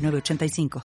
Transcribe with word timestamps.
985. 0.00 0.89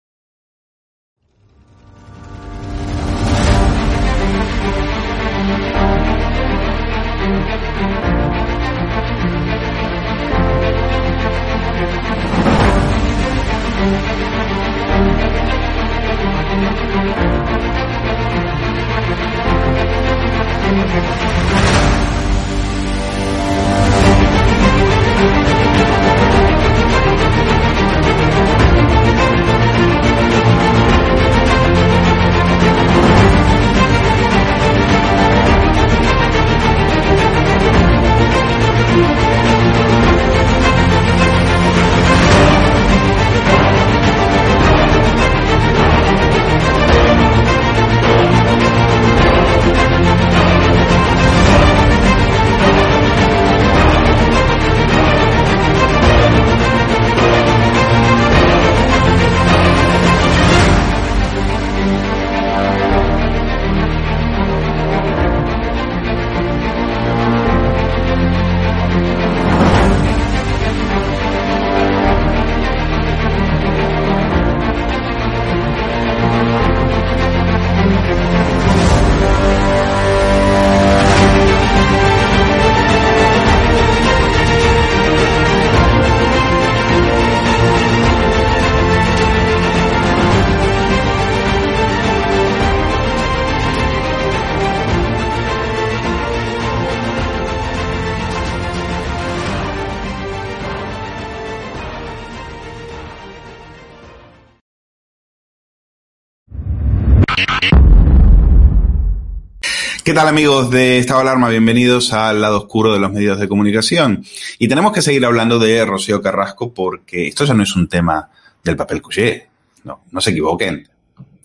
Tal 110.18 110.30
amigos 110.30 110.72
de 110.72 110.98
Estado 110.98 111.20
Alarma? 111.20 111.48
Bienvenidos 111.50 112.12
al 112.12 112.42
lado 112.42 112.58
oscuro 112.58 112.92
de 112.92 112.98
los 112.98 113.12
medios 113.12 113.40
de 113.40 113.48
comunicación. 113.48 114.26
Y 114.58 114.68
tenemos 114.68 114.92
que 114.92 115.04
seguir 115.04 115.24
hablando 115.24 115.60
de 115.60 115.86
Rocío 115.86 116.24
Carrasco 116.24 116.74
porque 116.74 117.28
esto 117.28 117.46
ya 117.46 117.54
no 117.54 117.62
es 117.62 117.76
un 117.76 117.88
tema 117.88 118.28
del 118.64 118.76
papel 118.76 119.00
couché. 119.00 119.48
No, 119.84 120.06
no 120.10 120.20
se 120.20 120.32
equivoquen. 120.32 120.90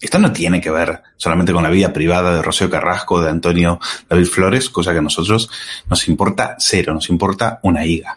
Esto 0.01 0.19
no 0.19 0.33
tiene 0.33 0.59
que 0.59 0.71
ver 0.71 1.03
solamente 1.19 1.53
con 1.53 1.63
la 1.63 1.69
vida 1.69 1.93
privada 1.93 2.35
de 2.35 2.41
Rocío 2.41 2.71
Carrasco, 2.71 3.21
de 3.21 3.29
Antonio 3.29 3.79
David 4.09 4.25
Flores, 4.25 4.71
cosa 4.71 4.93
que 4.93 5.01
a 5.01 5.03
nosotros 5.03 5.51
nos 5.91 6.09
importa 6.09 6.57
cero, 6.59 6.95
nos 6.95 7.11
importa 7.11 7.61
una 7.65 7.85
higa. 7.85 8.17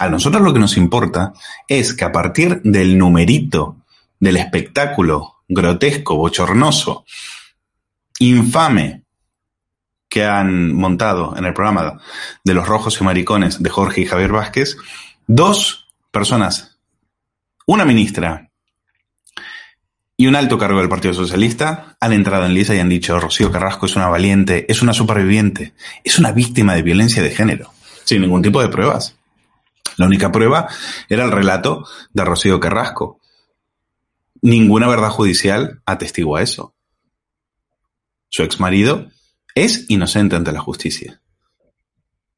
A 0.00 0.08
nosotros 0.08 0.42
lo 0.42 0.52
que 0.52 0.58
nos 0.58 0.76
importa 0.76 1.34
es 1.68 1.94
que 1.94 2.04
a 2.04 2.10
partir 2.10 2.60
del 2.64 2.98
numerito 2.98 3.76
del 4.18 4.38
espectáculo 4.38 5.44
grotesco, 5.46 6.16
bochornoso, 6.16 7.04
infame, 8.18 9.03
que 10.14 10.24
han 10.24 10.72
montado 10.72 11.34
en 11.36 11.44
el 11.44 11.54
programa 11.54 12.00
de 12.44 12.54
Los 12.54 12.68
Rojos 12.68 13.00
y 13.00 13.02
Maricones 13.02 13.60
de 13.60 13.68
Jorge 13.68 14.02
y 14.02 14.06
Javier 14.06 14.30
Vázquez, 14.30 14.76
dos 15.26 15.88
personas, 16.12 16.78
una 17.66 17.84
ministra 17.84 18.52
y 20.16 20.28
un 20.28 20.36
alto 20.36 20.56
cargo 20.56 20.78
del 20.78 20.88
Partido 20.88 21.14
Socialista, 21.14 21.96
han 21.98 22.12
entrado 22.12 22.46
en 22.46 22.54
lisa 22.54 22.76
y 22.76 22.78
han 22.78 22.88
dicho, 22.88 23.18
Rocío 23.18 23.50
Carrasco 23.50 23.86
es 23.86 23.96
una 23.96 24.06
valiente, 24.06 24.66
es 24.68 24.82
una 24.82 24.92
superviviente, 24.92 25.74
es 26.04 26.16
una 26.20 26.30
víctima 26.30 26.76
de 26.76 26.82
violencia 26.82 27.20
de 27.20 27.32
género, 27.32 27.72
sin 28.04 28.22
ningún 28.22 28.42
tipo 28.42 28.62
de 28.62 28.68
pruebas. 28.68 29.16
La 29.96 30.06
única 30.06 30.30
prueba 30.30 30.68
era 31.08 31.24
el 31.24 31.32
relato 31.32 31.88
de 32.12 32.24
Rocío 32.24 32.60
Carrasco. 32.60 33.18
Ninguna 34.42 34.86
verdad 34.86 35.10
judicial 35.10 35.82
atestigua 35.84 36.40
eso. 36.40 36.72
Su 38.28 38.44
exmarido 38.44 39.08
es 39.54 39.86
inocente 39.88 40.36
ante 40.36 40.52
la 40.52 40.60
justicia. 40.60 41.20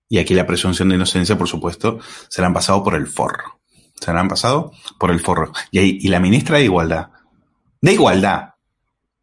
Y 0.08 0.18
aquí 0.18 0.34
la 0.34 0.46
presunción 0.46 0.88
de 0.88 0.94
inocencia, 0.94 1.36
por 1.36 1.48
supuesto, 1.48 1.98
se 2.28 2.40
la 2.40 2.48
han 2.48 2.54
pasado 2.54 2.82
por 2.82 2.94
el 2.94 3.06
forro. 3.06 3.60
Se 4.00 4.12
la 4.12 4.20
han 4.20 4.28
pasado 4.28 4.72
por 4.98 5.10
el 5.10 5.20
forro. 5.20 5.52
Y, 5.70 6.06
la 6.08 6.20
ministra 6.20 6.58
de 6.58 6.64
Igualdad, 6.64 7.08
de 7.80 7.92
Igualdad, 7.92 8.50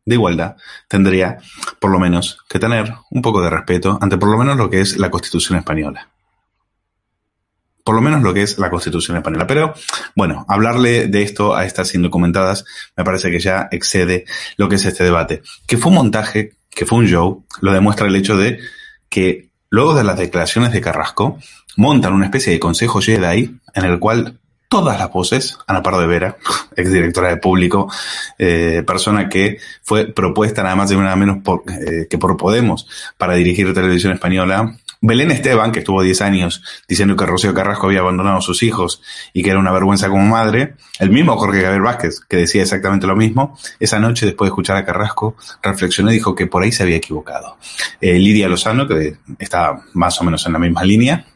de 0.06 0.16
Igualdad, 0.16 0.58
tendría 0.90 1.38
por 1.80 1.92
lo 1.92 2.00
menos 2.00 2.40
que 2.50 2.60
tener 2.60 2.94
un 3.12 3.22
poco 3.22 3.42
de 3.42 3.50
respeto 3.50 3.98
ante 4.02 4.18
por 4.18 4.30
lo 4.30 4.38
menos 4.38 4.58
lo 4.58 4.70
que 4.70 4.82
es 4.82 4.98
la 4.98 5.10
Constitución 5.10 5.58
española. 5.58 6.10
Por 7.86 7.96
lo 7.96 8.02
menos 8.02 8.22
lo 8.22 8.34
que 8.34 8.42
es 8.42 8.58
la 8.60 8.70
Constitución 8.70 9.18
española. 9.18 9.46
Pero, 9.46 9.74
bueno, 10.16 10.46
hablarle 10.50 11.08
de 11.08 11.22
esto 11.22 11.56
a 11.56 11.66
estas 11.66 11.94
indocumentadas 11.96 12.66
me 12.98 13.04
parece 13.04 13.30
que 13.30 13.40
ya 13.40 13.68
excede 13.72 14.26
lo 14.58 14.68
que 14.68 14.76
es 14.76 14.86
este 14.86 15.04
debate. 15.04 15.44
Que 15.68 15.78
fue 15.78 15.90
un 15.90 15.98
montaje 15.98 16.58
que 16.76 16.86
fue 16.86 17.00
un 17.00 17.08
show, 17.08 17.46
lo 17.62 17.74
demuestra 17.74 18.08
el 18.08 18.16
hecho 18.16 18.38
de 18.38 18.60
que 19.10 19.50
luego 19.70 19.96
de 19.96 20.04
las 20.04 20.18
declaraciones 20.18 20.72
de 20.72 20.82
Carrasco, 20.82 21.40
montan 21.78 22.14
una 22.14 22.26
especie 22.26 22.54
de 22.54 22.60
consejo 22.60 23.02
Jedi 23.02 23.60
en 23.74 23.86
el 23.86 24.00
cual 24.00 24.40
todas 24.74 24.98
las 24.98 25.12
voces, 25.12 25.56
Ana 25.68 25.84
Pardo 25.84 26.02
de 26.02 26.08
Vera, 26.08 26.38
exdirectora 26.76 27.30
de 27.30 27.38
público, 27.38 27.92
eh, 28.40 28.84
persona 28.88 29.30
que 29.30 29.60
fue 29.84 30.08
propuesta 30.08 30.64
nada 30.64 30.76
más 30.76 30.90
de 30.90 30.96
una 30.96 31.16
menos 31.16 31.44
por, 31.44 31.62
eh, 31.70 32.08
que 32.10 32.18
por 32.18 32.36
Podemos 32.38 32.88
para 33.16 33.36
dirigir 33.36 33.72
televisión 33.72 34.14
española, 34.14 34.76
Belén 35.00 35.30
Esteban, 35.30 35.72
que 35.72 35.80
estuvo 35.80 36.02
10 36.02 36.22
años 36.22 36.64
diciendo 36.88 37.16
que 37.16 37.28
Rocío 37.28 37.54
Carrasco 37.54 37.86
había 37.86 38.00
abandonado 38.00 38.40
a 38.40 38.42
sus 38.42 38.64
hijos 38.64 39.04
y 39.32 39.44
que 39.44 39.52
era 39.52 39.60
una 39.60 39.72
vergüenza 39.72 40.10
como 40.10 40.26
madre, 40.26 40.74
el 40.98 41.12
mismo 41.12 41.38
Jorge 41.38 41.62
Gabriel 41.62 41.84
Vázquez, 41.84 42.22
que 42.28 42.38
decía 42.38 42.64
exactamente 42.64 43.06
lo 43.06 43.16
mismo, 43.16 43.56
esa 43.80 44.00
noche 44.00 44.26
después 44.26 44.48
de 44.48 44.54
escuchar 44.54 44.78
a 44.78 44.86
Carrasco, 44.86 45.36
reflexionó 45.62 46.10
y 46.10 46.16
dijo 46.16 46.34
que 46.34 46.48
por 46.48 46.64
ahí 46.64 46.72
se 46.72 46.82
había 46.82 46.96
equivocado. 46.96 47.58
Eh, 48.02 48.18
Lidia 48.18 48.48
Lozano, 48.48 48.88
que 48.88 49.18
está 49.38 49.84
más 49.94 50.20
o 50.20 50.24
menos 50.24 50.44
en 50.48 50.54
la 50.54 50.60
misma 50.60 50.84
línea, 50.84 51.28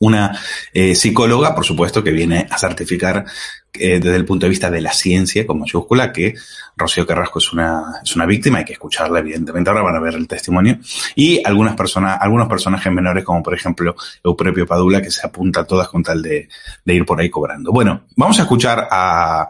una 0.00 0.38
eh, 0.72 0.94
psicóloga, 0.94 1.54
por 1.54 1.64
supuesto, 1.64 2.02
que 2.02 2.10
viene 2.10 2.46
a 2.50 2.58
certificar 2.58 3.26
eh, 3.74 4.00
desde 4.00 4.16
el 4.16 4.24
punto 4.24 4.46
de 4.46 4.50
vista 4.50 4.70
de 4.70 4.80
la 4.80 4.92
ciencia, 4.92 5.46
con 5.46 5.60
mayúscula, 5.60 6.10
que 6.10 6.34
Rocío 6.74 7.06
Carrasco 7.06 7.38
es 7.38 7.52
una, 7.52 8.00
es 8.02 8.16
una 8.16 8.24
víctima, 8.24 8.58
hay 8.58 8.64
que 8.64 8.72
escucharla, 8.72 9.18
evidentemente, 9.18 9.68
ahora 9.68 9.82
van 9.82 9.96
a 9.96 10.00
ver 10.00 10.14
el 10.14 10.26
testimonio, 10.26 10.78
y 11.14 11.42
algunas 11.44 11.76
personas, 11.76 12.18
algunos 12.20 12.48
personajes 12.48 12.90
menores, 12.90 13.24
como 13.24 13.42
por 13.42 13.54
ejemplo 13.54 13.94
Eupropio 14.24 14.66
Padula, 14.66 15.02
que 15.02 15.10
se 15.10 15.24
apunta 15.26 15.60
a 15.60 15.64
todas 15.64 15.88
con 15.88 16.02
tal 16.02 16.22
de, 16.22 16.48
de 16.84 16.94
ir 16.94 17.04
por 17.04 17.20
ahí 17.20 17.28
cobrando. 17.28 17.70
Bueno, 17.70 18.04
vamos 18.16 18.38
a 18.38 18.42
escuchar 18.42 18.88
a, 18.90 19.48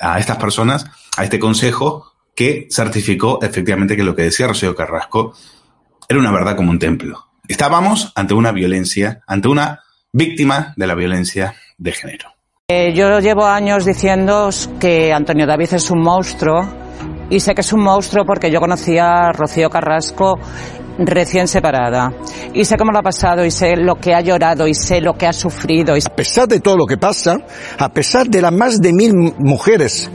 a 0.00 0.18
estas 0.18 0.38
personas, 0.38 0.86
a 1.16 1.24
este 1.24 1.38
consejo, 1.38 2.14
que 2.34 2.68
certificó 2.70 3.38
efectivamente 3.42 3.96
que 3.96 4.02
lo 4.04 4.16
que 4.16 4.22
decía 4.22 4.46
Rocío 4.46 4.74
Carrasco 4.74 5.34
era 6.08 6.18
una 6.18 6.32
verdad 6.32 6.56
como 6.56 6.70
un 6.70 6.78
templo. 6.78 7.26
Estábamos 7.46 8.12
ante 8.14 8.32
una 8.32 8.50
violencia, 8.50 9.20
ante 9.26 9.48
una 9.48 9.80
víctima 10.12 10.74
de 10.76 10.86
la 10.86 10.94
violencia 10.94 11.54
de 11.78 11.92
género. 11.92 12.34
Eh, 12.68 12.92
yo 12.94 13.18
llevo 13.18 13.44
años 13.46 13.84
diciendo 13.84 14.50
que 14.78 15.12
Antonio 15.12 15.46
David 15.46 15.74
es 15.74 15.90
un 15.90 16.02
monstruo 16.02 16.68
y 17.28 17.40
sé 17.40 17.54
que 17.54 17.62
es 17.62 17.72
un 17.72 17.82
monstruo 17.82 18.24
porque 18.24 18.50
yo 18.50 18.60
conocía 18.60 19.26
a 19.26 19.32
Rocío 19.32 19.68
Carrasco 19.70 20.38
recién 20.98 21.48
separada. 21.48 22.12
Y 22.52 22.64
sé 22.64 22.76
cómo 22.76 22.92
lo 22.92 22.98
ha 22.98 23.02
pasado 23.02 23.44
y 23.44 23.50
sé 23.50 23.76
lo 23.76 23.96
que 23.96 24.14
ha 24.14 24.20
llorado 24.20 24.68
y 24.68 24.74
sé 24.74 25.00
lo 25.00 25.14
que 25.14 25.26
ha 25.26 25.32
sufrido. 25.32 25.94
A 25.94 26.14
pesar 26.14 26.46
de 26.46 26.60
todo 26.60 26.76
lo 26.76 26.86
que 26.86 26.98
pasa, 26.98 27.38
a 27.78 27.88
pesar 27.92 28.28
de 28.28 28.42
las 28.42 28.52
más 28.52 28.80
de 28.80 28.92
mil 28.92 29.14
mujeres 29.38 30.10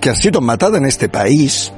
que 0.00 0.10
han 0.10 0.16
sido 0.16 0.40
matadas 0.40 0.80
en 0.80 0.86
este 0.86 1.08
país, 1.08 1.72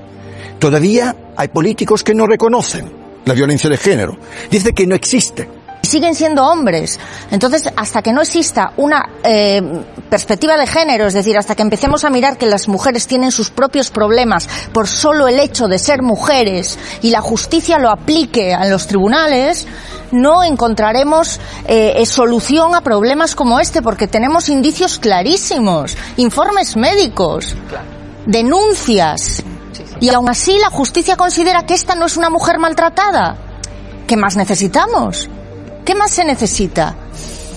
todavía 0.59 1.15
hay 1.37 1.49
políticos 1.49 2.03
que 2.03 2.15
no 2.15 2.27
reconocen 2.27 2.91
la 3.25 3.35
violencia 3.35 3.69
de 3.69 3.77
género. 3.77 4.17
Dice 4.51 4.73
que 4.73 4.87
no 4.87 4.95
existe 4.95 5.58
siguen 5.89 6.15
siendo 6.15 6.45
hombres. 6.45 6.99
Entonces, 7.31 7.65
hasta 7.77 8.03
que 8.03 8.13
no 8.13 8.23
exista 8.23 8.73
una 8.77 9.09
eh, 9.25 9.61
perspectiva 10.09 10.57
de 10.57 10.67
género, 10.67 11.07
es 11.07 11.15
decir, 11.15 11.37
hasta 11.37 11.55
que 11.55 11.63
empecemos 11.63 12.05
a 12.05 12.11
mirar 12.11 12.39
que 12.39 12.47
las 12.47 12.69
mujeres 12.69 13.07
tienen 13.07 13.33
sus 13.33 13.51
propios 13.51 13.91
problemas 13.91 14.49
por 14.73 14.87
solo 14.87 15.29
el 15.29 15.41
hecho 15.41 15.67
de 15.67 15.79
ser 15.79 16.03
mujeres 16.03 16.79
y 17.03 17.11
la 17.11 17.21
justicia 17.21 17.79
lo 17.79 17.91
aplique 17.91 18.55
a 18.55 18.67
los 18.67 18.87
tribunales, 18.87 19.67
no 20.13 20.43
encontraremos 20.43 21.41
eh, 21.67 22.05
solución 22.07 22.75
a 22.75 22.81
problemas 22.81 23.35
como 23.35 23.61
este, 23.61 23.83
porque 23.83 24.07
tenemos 24.09 24.49
indicios 24.49 24.99
clarísimos, 24.99 25.97
informes 26.17 26.77
médicos, 26.77 27.55
denuncias. 28.27 29.43
Y 30.01 30.11
aún 30.11 30.29
así 30.29 30.59
la 30.59 30.71
justicia 30.71 31.17
considera 31.17 31.65
que 31.65 31.75
esta 31.75 31.95
no 31.95 32.07
es 32.07 32.17
una 32.17 32.31
mujer 32.31 32.59
maltratada. 32.59 33.37
¿Qué 34.07 34.17
más 34.17 34.37
necesitamos? 34.37 35.29
¿Qué 35.89 35.95
más 35.95 36.11
se 36.11 36.23
necesita? 36.23 37.08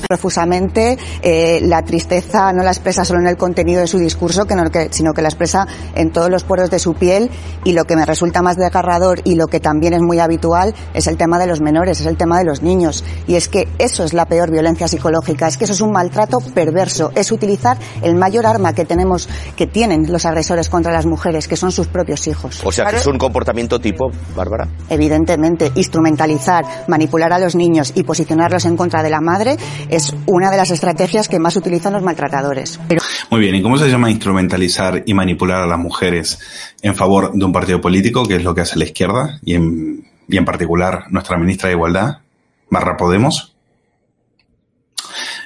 Profusamente. 0.08 0.98
Eh, 1.22 1.60
la 1.64 1.84
tristeza 1.84 2.52
no 2.54 2.64
la 2.64 2.72
expresa 2.72 3.06
solo 3.06 3.20
en 3.20 3.28
el 3.28 3.38
contenido 3.38 3.82
de 3.82 3.88
su 3.88 3.98
discurso, 3.98 4.46
sino 4.92 5.14
que 5.14 5.22
la 5.22 5.30
expresa 5.30 5.68
en 5.96 6.12
todos 6.12 6.30
los 6.30 6.44
poros 6.44 6.70
de 6.70 6.80
su 6.80 6.94
piel. 6.94 7.30
Y 7.64 7.74
lo 7.74 7.86
que 7.86 7.96
me 7.96 8.06
resulta 8.06 8.42
más 8.42 8.58
desgarrador 8.58 9.22
y 9.24 9.36
lo 9.36 9.48
que 9.48 9.60
también 9.60 9.94
es 9.94 10.02
muy 10.02 10.20
habitual 10.20 10.74
es 10.94 11.08
el 11.08 11.18
tema 11.18 11.40
de 11.40 11.48
los 11.48 11.62
menores, 11.62 12.00
es 12.00 12.06
el 12.06 12.18
tema 12.18 12.40
de 12.40 12.46
los 12.46 12.62
niños. 12.62 13.04
Y 13.28 13.36
es 13.36 13.48
que 13.48 13.68
eso 13.78 14.04
es 14.04 14.14
la 14.14 14.26
peor 14.26 14.52
violencia 14.52 14.88
psicológica, 14.88 15.48
es 15.48 15.58
que 15.58 15.66
eso 15.66 15.74
es 15.74 15.82
un 15.82 15.92
maltrato 15.92 16.40
perverso, 16.40 17.12
es 17.16 17.32
utilizar 17.32 17.78
el 18.02 18.16
mayor 18.16 18.46
arma 18.46 18.74
que 18.74 18.86
tenemos, 18.86 19.30
que 19.56 19.68
tienen 19.68 20.12
los 20.12 20.26
agresores 20.26 20.70
contra 20.70 20.92
las 20.92 21.06
mujeres, 21.06 21.48
que 21.48 21.56
son 21.56 21.72
sus 21.72 21.88
propios 21.88 22.28
hijos. 22.28 22.62
O 22.64 22.72
sea, 22.72 22.86
que 22.86 22.98
es 22.98 23.08
un 23.08 23.18
comportamiento 23.18 23.80
tipo, 23.80 24.10
Bárbara. 24.36 24.68
Evidentemente, 24.90 25.72
instrumentalizar, 25.76 26.66
manipular 26.88 27.34
a 27.34 27.40
los 27.40 27.56
niños 27.56 27.92
y 27.96 28.04
posicionarlos 28.04 28.66
en 28.66 28.78
contra 28.78 29.04
de 29.04 29.10
la 29.10 29.22
madre 29.22 29.58
es 29.92 30.16
una 30.26 30.50
de 30.50 30.58
las 30.58 30.72
estrategias 30.72 31.28
que 31.28 31.38
más 31.38 31.56
utilizan 31.58 31.94
los 31.94 32.02
maltratadores. 32.02 32.80
Muy 33.30 33.42
bien, 33.42 33.56
¿y 33.56 33.62
cómo 33.62 33.78
se 33.78 33.90
llama 33.90 34.10
instrumentalizar 34.10 35.04
y 35.06 35.14
manipular 35.14 35.62
a 35.62 35.68
las 35.68 35.78
mujeres 35.78 36.40
en 36.82 36.96
favor 36.96 37.34
de 37.34 37.46
un 37.46 37.52
partido 37.52 37.82
político, 37.82 38.26
que 38.26 38.38
es 38.38 38.44
lo 38.44 38.56
que 38.56 38.62
hace 38.62 38.80
la 38.80 38.86
izquierda 38.86 39.40
y 39.44 39.54
en, 39.54 40.08
y 40.30 40.38
en 40.38 40.46
particular 40.46 41.06
nuestra 41.12 41.38
ministra 41.38 41.68
de 41.68 41.76
Igualdad, 41.76 42.20
barra 42.70 42.96
Podemos? 42.96 43.54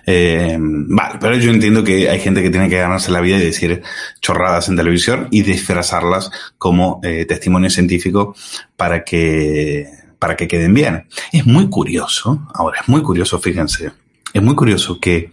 Eh, 0.06 0.56
vale, 0.60 1.16
pero 1.20 1.36
yo 1.38 1.50
entiendo 1.50 1.84
que 1.84 2.08
hay 2.08 2.20
gente 2.20 2.44
que 2.44 2.52
tiene 2.52 2.70
que 2.70 2.78
ganarse 2.78 3.12
la 3.12 3.22
vida 3.22 3.38
y 3.38 3.46
decir 3.46 3.82
chorradas 4.22 4.70
en 4.70 4.76
televisión 4.76 5.28
y 5.32 5.42
disfrazarlas 5.42 6.30
como 6.60 7.00
eh, 7.04 7.26
testimonio 7.26 7.72
científico 7.72 8.36
para 8.78 9.04
que, 9.04 9.90
para 10.20 10.36
que 10.36 10.48
queden 10.48 10.76
bien. 10.76 11.08
Es 11.32 11.48
muy 11.48 11.68
curioso, 11.68 12.48
ahora 12.54 12.82
es 12.82 12.88
muy 12.88 13.02
curioso, 13.02 13.40
fíjense, 13.40 13.92
es 14.36 14.44
muy 14.44 14.54
curioso 14.54 15.00
que 15.00 15.32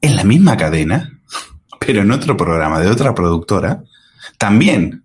en 0.00 0.16
la 0.16 0.24
misma 0.24 0.56
cadena, 0.56 1.20
pero 1.78 2.00
en 2.00 2.10
otro 2.10 2.34
programa 2.34 2.80
de 2.80 2.88
otra 2.88 3.14
productora, 3.14 3.84
también 4.38 5.04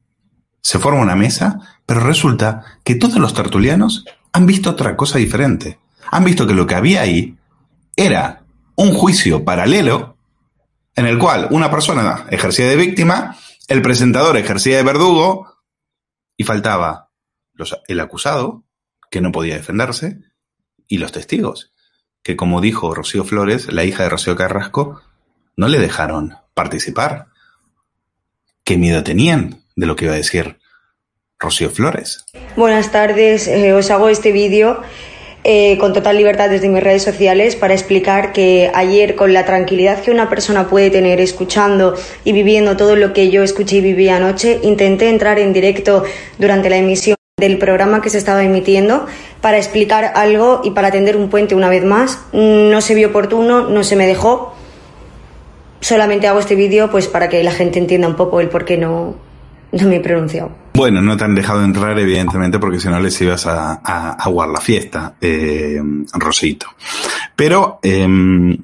se 0.61 0.79
forma 0.79 1.01
una 1.01 1.17
mesa, 1.17 1.59
pero 1.85 1.99
resulta 1.99 2.63
que 2.85 2.95
todos 2.95 3.17
los 3.17 3.33
tertulianos 3.33 4.05
han 4.31 4.45
visto 4.45 4.69
otra 4.69 4.95
cosa 4.95 5.17
diferente. 5.17 5.79
Han 6.11 6.23
visto 6.23 6.47
que 6.47 6.53
lo 6.53 6.65
que 6.65 6.75
había 6.75 7.01
ahí 7.01 7.37
era 7.97 8.45
un 8.75 8.93
juicio 8.93 9.43
paralelo 9.43 10.15
en 10.95 11.07
el 11.07 11.19
cual 11.19 11.49
una 11.51 11.69
persona 11.69 12.25
ejercía 12.29 12.69
de 12.69 12.77
víctima, 12.77 13.35
el 13.67 13.81
presentador 13.81 14.37
ejercía 14.37 14.77
de 14.77 14.83
verdugo 14.83 15.57
y 16.37 16.45
faltaba 16.45 17.09
el 17.89 17.99
acusado, 17.99 18.63
que 19.09 19.19
no 19.19 19.33
podía 19.33 19.55
defenderse, 19.55 20.19
y 20.87 20.99
los 20.99 21.11
testigos 21.11 21.71
que, 22.23 22.35
como 22.35 22.61
dijo 22.61 22.93
Rocío 22.93 23.23
Flores, 23.23 23.71
la 23.71 23.83
hija 23.83 24.03
de 24.03 24.09
Rocío 24.09 24.35
Carrasco, 24.35 25.01
no 25.55 25.67
le 25.67 25.79
dejaron 25.79 26.35
participar. 26.53 27.27
¿Qué 28.63 28.77
miedo 28.77 29.03
tenían 29.03 29.63
de 29.75 29.85
lo 29.87 29.95
que 29.95 30.05
iba 30.05 30.13
a 30.13 30.17
decir 30.17 30.59
Rocío 31.39 31.69
Flores? 31.69 32.25
Buenas 32.55 32.91
tardes, 32.91 33.47
eh, 33.47 33.73
os 33.73 33.89
hago 33.89 34.09
este 34.09 34.31
vídeo 34.31 34.81
eh, 35.43 35.79
con 35.79 35.91
total 35.91 36.17
libertad 36.17 36.51
desde 36.51 36.69
mis 36.69 36.83
redes 36.83 37.01
sociales 37.01 37.55
para 37.55 37.73
explicar 37.73 38.31
que 38.31 38.69
ayer 38.75 39.15
con 39.15 39.33
la 39.33 39.43
tranquilidad 39.43 39.99
que 39.99 40.11
una 40.11 40.29
persona 40.29 40.69
puede 40.69 40.91
tener 40.91 41.19
escuchando 41.19 41.95
y 42.23 42.31
viviendo 42.31 42.77
todo 42.77 42.95
lo 42.95 43.11
que 43.11 43.31
yo 43.31 43.41
escuché 43.41 43.77
y 43.77 43.81
viví 43.81 44.07
anoche, 44.09 44.59
intenté 44.61 45.09
entrar 45.09 45.39
en 45.39 45.51
directo 45.51 46.03
durante 46.37 46.69
la 46.69 46.77
emisión 46.77 47.15
del 47.41 47.57
programa 47.57 48.01
que 48.01 48.09
se 48.09 48.17
estaba 48.17 48.45
emitiendo 48.45 49.05
para 49.41 49.57
explicar 49.57 50.13
algo 50.15 50.61
y 50.63 50.71
para 50.71 50.87
atender 50.87 51.17
un 51.17 51.29
puente 51.29 51.55
una 51.55 51.67
vez 51.67 51.83
más. 51.83 52.19
No 52.31 52.79
se 52.79 52.95
vio 52.95 53.09
oportuno, 53.09 53.67
no 53.67 53.83
se 53.83 53.97
me 53.97 54.07
dejó. 54.07 54.55
Solamente 55.81 56.27
hago 56.27 56.39
este 56.39 56.55
vídeo 56.55 56.89
pues 56.89 57.07
para 57.07 57.27
que 57.27 57.43
la 57.43 57.51
gente 57.51 57.79
entienda 57.79 58.07
un 58.07 58.15
poco 58.15 58.39
el 58.39 58.47
por 58.47 58.63
qué 58.63 58.77
no, 58.77 59.15
no 59.71 59.87
me 59.87 59.97
he 59.97 59.99
pronunciado. 59.99 60.51
Bueno, 60.73 61.01
no 61.01 61.17
te 61.17 61.23
han 61.23 61.35
dejado 61.35 61.63
entrar, 61.63 61.97
evidentemente, 61.99 62.59
porque 62.59 62.79
si 62.79 62.87
no 62.87 62.99
les 62.99 63.19
ibas 63.21 63.45
a, 63.45 63.81
a, 63.83 64.11
aguar 64.13 64.49
la 64.49 64.61
fiesta, 64.61 65.15
eh, 65.19 65.81
Rosito. 66.13 66.67
Pero 67.35 67.79
em, 67.83 68.57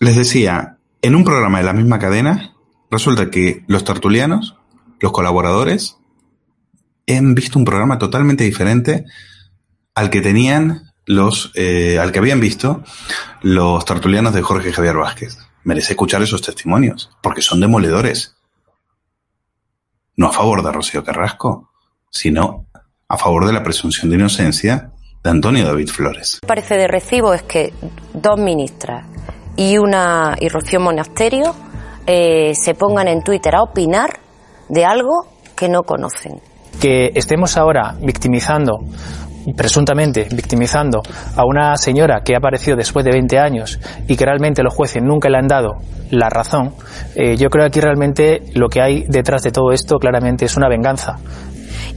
les 0.00 0.16
decía, 0.16 0.76
en 1.00 1.14
un 1.14 1.24
programa 1.24 1.58
de 1.58 1.64
la 1.64 1.72
misma 1.72 1.98
cadena, 1.98 2.54
resulta 2.90 3.30
que 3.30 3.62
los 3.68 3.84
tertulianos, 3.84 4.56
los 5.00 5.12
colaboradores, 5.12 5.96
han 7.06 7.34
visto 7.34 7.58
un 7.58 7.64
programa 7.64 7.98
totalmente 7.98 8.44
diferente 8.44 9.04
al 9.94 10.10
que 10.10 10.20
tenían 10.20 10.92
los, 11.06 11.52
eh, 11.54 11.98
al 11.98 12.12
que 12.12 12.18
habían 12.18 12.40
visto 12.40 12.82
los 13.42 13.84
tertulianos 13.84 14.34
de 14.34 14.42
Jorge 14.42 14.72
Javier 14.72 14.96
Vázquez. 14.96 15.38
Merece 15.64 15.92
escuchar 15.92 16.22
esos 16.22 16.42
testimonios, 16.42 17.10
porque 17.22 17.42
son 17.42 17.60
demoledores. 17.60 18.36
No 20.16 20.28
a 20.28 20.32
favor 20.32 20.62
de 20.62 20.72
Rocío 20.72 21.04
Carrasco, 21.04 21.70
sino 22.10 22.66
a 23.08 23.16
favor 23.16 23.46
de 23.46 23.52
la 23.52 23.62
presunción 23.62 24.10
de 24.10 24.16
inocencia 24.16 24.92
de 25.22 25.30
Antonio 25.30 25.64
David 25.64 25.88
Flores. 25.88 26.40
Parece 26.46 26.76
de 26.76 26.88
recibo 26.88 27.32
es 27.32 27.42
que 27.42 27.72
dos 28.12 28.38
ministras 28.38 29.06
y 29.56 29.78
una 29.78 30.36
y 30.40 30.78
Monasterio 30.78 31.54
eh, 32.06 32.52
se 32.54 32.74
pongan 32.74 33.08
en 33.08 33.22
Twitter 33.22 33.54
a 33.54 33.62
opinar 33.62 34.18
de 34.68 34.84
algo 34.84 35.28
que 35.54 35.68
no 35.68 35.82
conocen 35.82 36.40
que 36.80 37.12
estemos 37.14 37.56
ahora 37.56 37.94
victimizando 38.00 38.80
presuntamente 39.56 40.28
victimizando 40.30 41.02
a 41.36 41.44
una 41.44 41.76
señora 41.76 42.22
que 42.24 42.34
ha 42.34 42.38
aparecido 42.38 42.76
después 42.76 43.04
de 43.04 43.12
20 43.12 43.38
años 43.38 43.78
y 44.06 44.16
que 44.16 44.24
realmente 44.24 44.62
los 44.62 44.74
jueces 44.74 45.02
nunca 45.02 45.28
le 45.28 45.38
han 45.38 45.48
dado 45.48 45.78
la 46.10 46.28
razón, 46.28 46.74
eh, 47.14 47.36
yo 47.36 47.48
creo 47.48 47.64
que 47.64 47.68
aquí 47.68 47.80
realmente 47.80 48.42
lo 48.54 48.68
que 48.68 48.80
hay 48.80 49.04
detrás 49.08 49.42
de 49.42 49.50
todo 49.50 49.72
esto 49.72 49.98
claramente 49.98 50.44
es 50.44 50.56
una 50.56 50.68
venganza. 50.68 51.16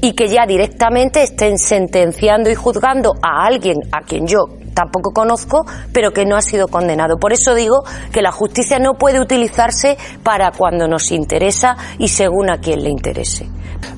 Y 0.02 0.14
que 0.14 0.28
ya 0.28 0.46
directamente 0.46 1.24
estén 1.24 1.58
sentenciando 1.58 2.50
y 2.50 2.56
juzgando 2.56 3.14
a 3.22 3.46
alguien 3.46 3.78
a 3.92 4.02
quien 4.02 4.28
yo 4.28 4.46
tampoco 4.74 5.12
conozco, 5.12 5.66
pero 5.94 6.12
que 6.12 6.26
no 6.26 6.36
ha 6.36 6.42
sido 6.42 6.68
condenado. 6.68 7.18
Por 7.18 7.32
eso 7.32 7.56
digo 7.56 7.84
que 8.12 8.22
la 8.22 8.32
justicia 8.32 8.78
no 8.78 8.96
puede 8.96 9.22
utilizarse 9.22 9.98
para 10.22 10.52
cuando 10.52 10.88
nos 10.88 11.12
interesa 11.12 11.78
y 11.98 12.10
según 12.10 12.50
a 12.50 12.58
quien 12.58 12.84
le 12.84 12.90
interese 12.90 13.48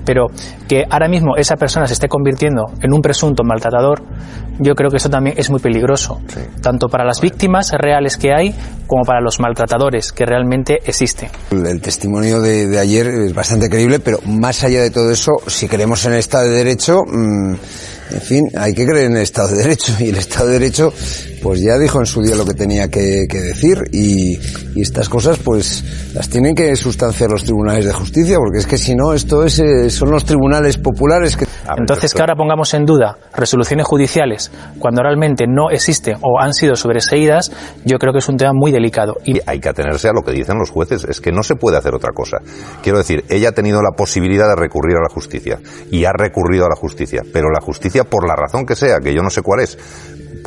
pero 0.05 0.27
que 0.67 0.83
ahora 0.89 1.07
mismo 1.07 1.35
esa 1.37 1.55
persona 1.55 1.87
se 1.87 1.93
esté 1.93 2.07
convirtiendo 2.07 2.65
en 2.81 2.93
un 2.93 3.01
presunto 3.01 3.43
maltratador, 3.43 4.03
yo 4.59 4.73
creo 4.75 4.89
que 4.89 4.97
eso 4.97 5.09
también 5.09 5.35
es 5.37 5.49
muy 5.49 5.59
peligroso, 5.59 6.19
tanto 6.61 6.87
para 6.87 7.05
las 7.05 7.21
víctimas 7.21 7.71
reales 7.71 8.17
que 8.17 8.33
hay 8.33 8.55
como 8.87 9.03
para 9.03 9.21
los 9.21 9.39
maltratadores 9.39 10.11
que 10.11 10.25
realmente 10.25 10.79
existen. 10.85 11.29
El 11.51 11.81
testimonio 11.81 12.41
de, 12.41 12.77
ayer 12.79 13.07
es 13.07 13.33
bastante 13.33 13.69
creíble, 13.69 13.99
pero 13.99 14.19
más 14.25 14.63
allá 14.63 14.81
de 14.81 14.89
todo 14.89 15.11
eso, 15.11 15.33
si 15.47 15.67
creemos 15.67 16.05
en 16.05 16.13
el 16.13 16.19
Estado 16.19 16.45
de 16.45 16.51
Derecho, 16.51 17.03
mm, 17.05 17.53
en 18.09 18.21
fin, 18.21 18.49
hay 18.57 18.73
que 18.73 18.85
creer 18.85 19.07
en 19.07 19.17
el 19.17 19.23
Estado 19.23 19.49
de 19.49 19.57
Derecho 19.57 19.93
y 19.99 20.09
el 20.09 20.17
Estado 20.17 20.47
de 20.47 20.53
Derecho, 20.53 20.93
pues 21.47 21.57
pues 21.57 21.65
ya 21.65 21.79
dijo 21.79 21.99
en 21.99 22.05
su 22.05 22.21
día 22.21 22.35
lo 22.35 22.45
que 22.45 22.53
tenía 22.53 22.87
que, 22.89 23.25
que 23.27 23.39
decir 23.39 23.85
y, 23.91 24.37
y, 24.75 24.81
estas 24.81 25.09
cosas 25.09 25.39
pues 25.39 26.11
las 26.13 26.29
tienen 26.29 26.53
que 26.53 26.75
sustanciar 26.75 27.31
los 27.31 27.45
tribunales 27.45 27.83
de 27.83 27.93
justicia 27.93 28.37
porque 28.37 28.59
es 28.59 28.67
que 28.67 28.77
si 28.77 28.93
no 28.93 29.13
esto 29.13 29.43
es, 29.43 29.57
eh, 29.57 29.89
son 29.89 30.11
los 30.11 30.23
tribunales 30.23 30.77
populares 30.77 31.35
que... 31.35 31.47
Entonces 31.75 32.13
que 32.13 32.21
ahora 32.21 32.35
pongamos 32.35 32.71
en 32.75 32.85
duda 32.85 33.17
resoluciones 33.33 33.87
judiciales 33.87 34.51
cuando 34.77 35.01
realmente 35.01 35.45
no 35.47 35.71
existen 35.71 36.17
o 36.21 36.39
han 36.39 36.53
sido 36.53 36.75
sobreseídas, 36.75 37.51
yo 37.85 37.97
creo 37.97 38.13
que 38.13 38.19
es 38.19 38.29
un 38.29 38.37
tema 38.37 38.51
muy 38.53 38.71
delicado. 38.71 39.15
Y 39.25 39.39
hay 39.45 39.59
que 39.59 39.69
atenerse 39.69 40.09
a 40.09 40.13
lo 40.13 40.21
que 40.21 40.33
dicen 40.33 40.57
los 40.59 40.69
jueces, 40.69 41.05
es 41.09 41.19
que 41.19 41.31
no 41.31 41.43
se 41.43 41.55
puede 41.55 41.77
hacer 41.77 41.95
otra 41.95 42.11
cosa. 42.13 42.37
Quiero 42.83 42.99
decir, 42.99 43.25
ella 43.29 43.49
ha 43.49 43.51
tenido 43.53 43.81
la 43.81 43.95
posibilidad 43.97 44.47
de 44.47 44.55
recurrir 44.55 44.97
a 44.97 45.01
la 45.01 45.13
justicia 45.13 45.59
y 45.91 46.05
ha 46.05 46.11
recurrido 46.11 46.65
a 46.65 46.69
la 46.69 46.75
justicia, 46.75 47.23
pero 47.33 47.49
la 47.49 47.61
justicia 47.61 48.03
por 48.03 48.27
la 48.27 48.35
razón 48.35 48.65
que 48.65 48.75
sea, 48.75 48.99
que 48.99 49.13
yo 49.13 49.21
no 49.21 49.29
sé 49.29 49.41
cuál 49.41 49.61
es, 49.61 49.77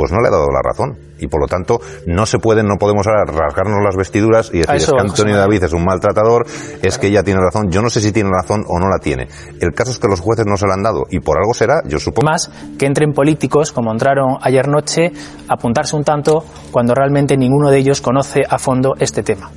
pues 0.01 0.13
no 0.13 0.21
le 0.23 0.29
ha 0.29 0.31
dado 0.31 0.47
la 0.51 0.63
razón. 0.63 0.97
Y 1.19 1.27
por 1.27 1.43
lo 1.43 1.47
tanto, 1.47 1.79
no 2.07 2.25
se 2.25 2.39
pueden, 2.39 2.67
no 2.67 2.77
podemos 2.79 3.07
ahora 3.07 3.25
rasgarnos 3.27 3.85
las 3.85 3.97
vestiduras 3.97 4.49
y 4.49 4.61
decir 4.61 4.77
es 4.77 4.87
que 4.87 4.99
Antonio 4.99 5.37
David 5.37 5.65
es 5.65 5.75
un 5.75 5.85
maltratador, 5.85 6.47
es 6.81 6.97
que 6.97 7.09
ella 7.09 7.23
tiene 7.23 7.39
razón. 7.39 7.71
Yo 7.71 7.83
no 7.83 7.91
sé 7.91 8.01
si 8.01 8.11
tiene 8.11 8.31
razón 8.31 8.65
o 8.67 8.79
no 8.79 8.89
la 8.89 8.99
tiene. 8.99 9.29
El 9.61 9.75
caso 9.75 9.91
es 9.91 9.99
que 9.99 10.09
los 10.09 10.21
jueces 10.21 10.47
no 10.47 10.57
se 10.57 10.67
la 10.67 10.73
han 10.73 10.83
dado 10.83 11.05
y 11.11 11.21
por 11.21 11.37
algo 11.37 11.53
será, 11.53 11.83
yo 11.85 11.99
supongo. 11.99 12.31
Más 12.31 12.51
que 12.79 12.87
entren 12.87 13.13
políticos, 13.13 13.73
como 13.73 13.93
entraron 13.93 14.39
ayer 14.41 14.69
noche, 14.69 15.13
a 15.47 15.53
apuntarse 15.53 15.95
un 15.97 16.05
tanto 16.05 16.45
cuando 16.71 16.95
realmente 16.95 17.37
ninguno 17.37 17.71
de 17.71 17.77
ellos 17.77 18.01
conoce 18.01 18.41
a 18.49 18.59
fondo 18.59 18.95
este 18.99 19.23
tema. 19.23 19.51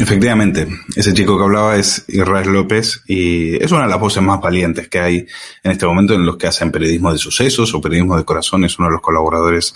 Efectivamente, 0.00 0.68
ese 0.94 1.12
chico 1.12 1.36
que 1.36 1.42
hablaba 1.42 1.76
es 1.76 2.04
Israel 2.06 2.52
López 2.52 3.02
y 3.08 3.56
es 3.60 3.72
una 3.72 3.82
de 3.82 3.88
las 3.88 3.98
voces 3.98 4.22
más 4.22 4.40
valientes 4.40 4.88
que 4.88 5.00
hay 5.00 5.26
en 5.64 5.72
este 5.72 5.86
momento 5.86 6.14
en 6.14 6.24
los 6.24 6.36
que 6.36 6.46
hacen 6.46 6.70
periodismo 6.70 7.10
de 7.10 7.18
sucesos 7.18 7.74
o 7.74 7.80
periodismo 7.80 8.16
de 8.16 8.24
corazón. 8.24 8.64
Es 8.64 8.78
uno 8.78 8.86
de 8.86 8.92
los 8.92 9.02
colaboradores 9.02 9.74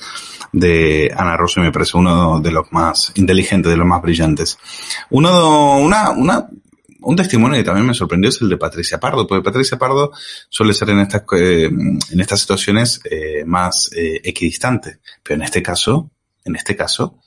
de 0.52 1.12
Ana 1.16 1.36
Rosso 1.36 1.58
y 1.58 1.64
me 1.64 1.72
parece 1.72 1.96
uno 1.96 2.38
de 2.38 2.52
los 2.52 2.70
más 2.70 3.10
inteligentes, 3.16 3.68
de 3.68 3.76
los 3.76 3.86
más 3.86 4.00
brillantes. 4.00 4.58
Uno, 5.10 5.78
una, 5.78 6.10
una, 6.12 6.48
un 7.00 7.16
testimonio 7.16 7.58
que 7.58 7.64
también 7.64 7.88
me 7.88 7.94
sorprendió 7.94 8.28
es 8.28 8.40
el 8.42 8.48
de 8.48 8.58
Patricia 8.58 9.00
Pardo, 9.00 9.26
porque 9.26 9.42
Patricia 9.42 9.76
Pardo 9.76 10.12
suele 10.48 10.72
ser 10.72 10.90
en 10.90 11.00
estas, 11.00 11.24
eh, 11.36 11.64
en 11.64 12.20
estas 12.20 12.38
situaciones 12.38 13.00
eh, 13.10 13.42
más 13.44 13.90
eh, 13.92 14.20
equidistante, 14.22 15.00
pero 15.20 15.34
en 15.40 15.42
este 15.42 15.64
caso, 15.64 16.12
en 16.44 16.54
este 16.54 16.76
caso, 16.76 17.18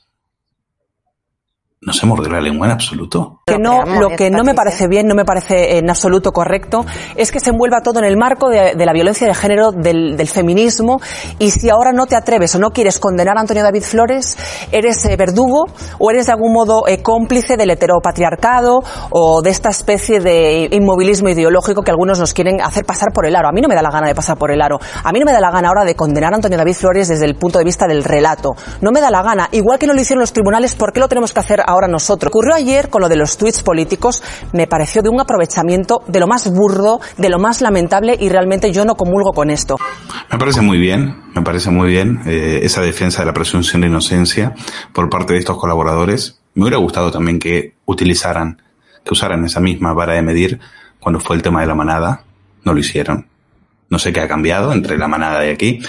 no 1.82 1.92
se 1.92 2.06
mordió 2.06 2.32
la 2.32 2.40
lengua 2.40 2.66
en 2.66 2.72
absoluto. 2.72 3.40
Que 3.46 3.58
no, 3.58 3.84
lo 3.84 4.08
que 4.16 4.30
no 4.30 4.42
me 4.42 4.54
parece 4.54 4.88
bien, 4.88 5.06
no 5.06 5.14
me 5.14 5.24
parece 5.24 5.78
en 5.78 5.88
absoluto 5.90 6.32
correcto, 6.32 6.84
es 7.16 7.30
que 7.30 7.38
se 7.38 7.50
envuelva 7.50 7.80
todo 7.82 7.98
en 7.98 8.06
el 8.06 8.16
marco 8.16 8.48
de, 8.48 8.74
de 8.74 8.86
la 8.86 8.92
violencia 8.92 9.26
de 9.26 9.34
género, 9.34 9.72
del, 9.72 10.16
del, 10.16 10.26
feminismo, 10.26 11.00
y 11.38 11.50
si 11.50 11.68
ahora 11.68 11.92
no 11.92 12.06
te 12.06 12.16
atreves 12.16 12.54
o 12.54 12.58
no 12.58 12.70
quieres 12.70 12.98
condenar 12.98 13.36
a 13.36 13.42
Antonio 13.42 13.62
David 13.62 13.82
Flores, 13.82 14.36
eres 14.72 15.04
eh, 15.04 15.16
verdugo 15.16 15.66
o 15.98 16.10
eres 16.10 16.26
de 16.26 16.32
algún 16.32 16.52
modo 16.52 16.88
eh, 16.88 17.02
cómplice 17.02 17.56
del 17.56 17.70
heteropatriarcado 17.70 18.80
o 19.10 19.42
de 19.42 19.50
esta 19.50 19.68
especie 19.68 20.20
de 20.20 20.68
inmovilismo 20.72 21.28
ideológico 21.28 21.82
que 21.82 21.90
algunos 21.90 22.18
nos 22.18 22.32
quieren 22.32 22.62
hacer 22.62 22.84
pasar 22.84 23.12
por 23.12 23.26
el 23.26 23.36
aro. 23.36 23.48
A 23.48 23.52
mí 23.52 23.60
no 23.60 23.68
me 23.68 23.74
da 23.74 23.82
la 23.82 23.90
gana 23.90 24.08
de 24.08 24.14
pasar 24.14 24.38
por 24.38 24.50
el 24.50 24.62
aro. 24.62 24.78
A 25.04 25.12
mí 25.12 25.20
no 25.20 25.26
me 25.26 25.32
da 25.32 25.40
la 25.40 25.50
gana 25.50 25.68
ahora 25.68 25.84
de 25.84 25.94
condenar 25.94 26.32
a 26.32 26.36
Antonio 26.36 26.58
David 26.58 26.74
Flores 26.74 27.08
desde 27.08 27.26
el 27.26 27.36
punto 27.36 27.58
de 27.58 27.64
vista 27.64 27.86
del 27.86 28.02
relato. 28.02 28.54
No 28.80 28.90
me 28.92 29.00
da 29.00 29.10
la 29.10 29.22
gana. 29.22 29.48
Igual 29.52 29.78
que 29.78 29.86
no 29.86 29.92
lo 29.92 30.00
hicieron 30.00 30.20
los 30.20 30.32
tribunales, 30.32 30.74
¿por 30.74 30.92
qué 30.92 31.00
lo 31.00 31.08
tenemos 31.08 31.32
que 31.32 31.40
hacer 31.40 31.60
ahora 31.66 31.88
nosotros. 31.88 32.30
Ocurrió 32.30 32.54
ayer 32.54 32.88
con 32.88 33.02
lo 33.02 33.08
de 33.08 33.16
los 33.16 33.36
tweets 33.36 33.62
políticos, 33.62 34.22
me 34.52 34.66
pareció 34.66 35.02
de 35.02 35.08
un 35.08 35.20
aprovechamiento 35.20 36.02
de 36.06 36.20
lo 36.20 36.26
más 36.26 36.50
burdo, 36.50 37.00
de 37.16 37.28
lo 37.28 37.38
más 37.38 37.60
lamentable 37.60 38.16
y 38.18 38.28
realmente 38.28 38.72
yo 38.72 38.84
no 38.84 38.94
comulgo 38.94 39.32
con 39.32 39.50
esto. 39.50 39.76
Me 40.30 40.38
parece 40.38 40.60
muy 40.60 40.78
bien, 40.78 41.16
me 41.34 41.42
parece 41.42 41.70
muy 41.70 41.90
bien 41.90 42.20
eh, 42.26 42.60
esa 42.62 42.80
defensa 42.80 43.22
de 43.22 43.26
la 43.26 43.32
presunción 43.32 43.82
de 43.82 43.88
inocencia 43.88 44.54
por 44.92 45.10
parte 45.10 45.34
de 45.34 45.40
estos 45.40 45.58
colaboradores. 45.58 46.40
Me 46.54 46.62
hubiera 46.62 46.78
gustado 46.78 47.10
también 47.10 47.38
que 47.38 47.74
utilizaran, 47.84 48.62
que 49.04 49.12
usaran 49.12 49.44
esa 49.44 49.60
misma 49.60 49.92
vara 49.92 50.14
de 50.14 50.22
medir 50.22 50.60
cuando 51.00 51.20
fue 51.20 51.36
el 51.36 51.42
tema 51.42 51.60
de 51.60 51.66
la 51.66 51.74
manada. 51.74 52.22
No 52.64 52.72
lo 52.72 52.80
hicieron. 52.80 53.28
No 53.88 53.98
sé 53.98 54.12
qué 54.12 54.20
ha 54.20 54.28
cambiado 54.28 54.72
entre 54.72 54.98
la 54.98 55.06
manada 55.06 55.46
y 55.46 55.50
aquí, 55.50 55.80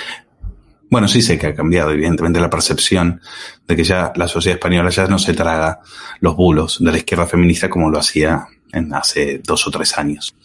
bueno, 0.89 1.08
sí 1.08 1.22
sé 1.22 1.38
que 1.38 1.48
ha 1.48 1.56
cambiado, 1.56 1.91
evidentemente, 1.91 2.39
la 2.39 2.50
percepción 2.50 3.22
de 3.67 3.75
que 3.75 3.84
ya 3.84 4.13
la 4.15 4.27
sociedad 4.27 4.58
española 4.58 4.89
ya 4.89 5.08
no 5.08 5.20
se 5.20 5.34
traga 5.34 5.79
los 6.22 6.36
bulos 6.36 6.77
de 6.79 6.91
la 6.91 6.98
izquierda 6.98 7.27
feminista 7.27 7.70
como 7.70 7.89
lo 7.89 8.00
hacía 8.00 8.48
en 8.72 8.94
hace 8.94 9.41
dos 9.44 9.67
o 9.67 9.72
tres 9.72 9.98
años. 9.98 10.36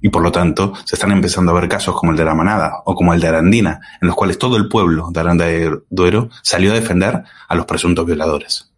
Y 0.00 0.08
por 0.08 0.22
lo 0.22 0.32
tanto, 0.32 0.72
se 0.84 0.96
están 0.96 1.12
empezando 1.12 1.52
a 1.52 1.60
ver 1.60 1.68
casos 1.68 1.94
como 1.96 2.12
el 2.12 2.18
de 2.18 2.24
la 2.24 2.34
Manada 2.34 2.82
o 2.84 2.94
como 2.94 3.14
el 3.14 3.20
de 3.20 3.28
Arandina, 3.28 3.80
en 4.00 4.08
los 4.08 4.16
cuales 4.16 4.38
todo 4.38 4.56
el 4.56 4.68
pueblo 4.68 5.10
de 5.10 5.20
Aranda 5.20 5.46
de 5.46 5.78
Duero 5.90 6.28
salió 6.42 6.72
a 6.72 6.74
defender 6.74 7.22
a 7.48 7.54
los 7.54 7.66
presuntos 7.66 8.04
violadores. 8.04 8.72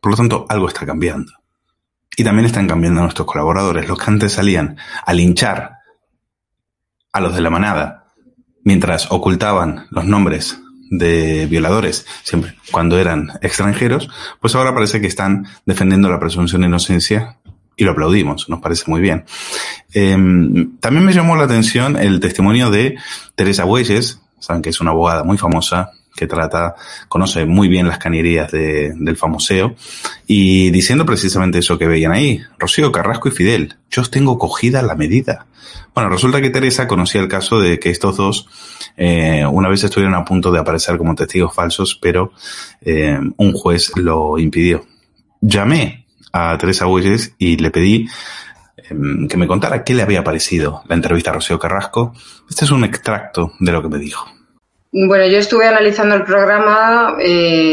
Por 0.00 0.10
lo 0.10 0.16
tanto, 0.16 0.44
algo 0.48 0.68
está 0.68 0.84
cambiando. 0.84 1.32
Y 2.16 2.24
también 2.24 2.46
están 2.46 2.68
cambiando 2.68 3.00
nuestros 3.00 3.26
colaboradores, 3.26 3.88
los 3.88 3.98
que 3.98 4.10
antes 4.10 4.32
salían 4.32 4.76
a 5.04 5.12
linchar 5.12 5.78
a 7.12 7.20
los 7.20 7.34
de 7.34 7.40
la 7.40 7.50
Manada 7.50 8.03
mientras 8.64 9.10
ocultaban 9.10 9.86
los 9.90 10.04
nombres 10.04 10.58
de 10.90 11.46
violadores, 11.46 12.06
siempre 12.22 12.54
cuando 12.70 12.98
eran 12.98 13.30
extranjeros, 13.40 14.08
pues 14.40 14.54
ahora 14.54 14.74
parece 14.74 15.00
que 15.00 15.06
están 15.06 15.46
defendiendo 15.66 16.08
la 16.08 16.20
presunción 16.20 16.62
de 16.62 16.68
inocencia 16.68 17.38
y 17.76 17.84
lo 17.84 17.92
aplaudimos, 17.92 18.48
nos 18.48 18.60
parece 18.60 18.84
muy 18.86 19.00
bien. 19.00 19.24
Eh, 19.92 20.16
también 20.80 21.04
me 21.04 21.12
llamó 21.12 21.36
la 21.36 21.44
atención 21.44 21.96
el 21.96 22.20
testimonio 22.20 22.70
de 22.70 22.96
Teresa 23.34 23.64
Bueyes, 23.64 24.20
saben 24.38 24.62
que 24.62 24.70
es 24.70 24.80
una 24.80 24.90
abogada 24.90 25.24
muy 25.24 25.38
famosa 25.38 25.90
que 26.14 26.26
trata, 26.26 26.74
conoce 27.08 27.44
muy 27.44 27.68
bien 27.68 27.88
las 27.88 27.98
cañerías 27.98 28.50
de, 28.52 28.92
del 28.96 29.16
famoseo, 29.16 29.74
y 30.26 30.70
diciendo 30.70 31.04
precisamente 31.04 31.58
eso 31.58 31.78
que 31.78 31.88
veían 31.88 32.12
ahí, 32.12 32.40
Rocío 32.58 32.92
Carrasco 32.92 33.28
y 33.28 33.32
Fidel, 33.32 33.76
yo 33.90 34.02
os 34.02 34.10
tengo 34.10 34.38
cogida 34.38 34.82
la 34.82 34.94
medida. 34.94 35.46
Bueno, 35.94 36.10
resulta 36.10 36.40
que 36.40 36.50
Teresa 36.50 36.88
conocía 36.88 37.20
el 37.20 37.28
caso 37.28 37.60
de 37.60 37.78
que 37.78 37.90
estos 37.90 38.16
dos 38.16 38.48
eh, 38.96 39.44
una 39.46 39.68
vez 39.68 39.84
estuvieron 39.84 40.14
a 40.14 40.24
punto 40.24 40.50
de 40.50 40.58
aparecer 40.58 40.98
como 40.98 41.14
testigos 41.14 41.54
falsos, 41.54 41.98
pero 42.00 42.32
eh, 42.80 43.18
un 43.36 43.52
juez 43.52 43.92
lo 43.96 44.38
impidió. 44.38 44.84
Llamé 45.40 46.06
a 46.32 46.58
Teresa 46.58 46.86
Bueyes 46.86 47.34
y 47.38 47.56
le 47.56 47.70
pedí 47.70 48.08
eh, 48.76 49.26
que 49.28 49.36
me 49.36 49.46
contara 49.46 49.84
qué 49.84 49.94
le 49.94 50.02
había 50.02 50.24
parecido 50.24 50.82
la 50.88 50.96
entrevista 50.96 51.30
a 51.30 51.34
Rocío 51.34 51.58
Carrasco. 51.58 52.12
Este 52.48 52.64
es 52.64 52.70
un 52.72 52.84
extracto 52.84 53.52
de 53.60 53.72
lo 53.72 53.80
que 53.82 53.88
me 53.88 53.98
dijo. 53.98 54.26
Bueno, 54.96 55.26
yo 55.26 55.38
estuve 55.38 55.66
analizando 55.66 56.14
el 56.14 56.22
programa 56.22 57.16
eh, 57.18 57.72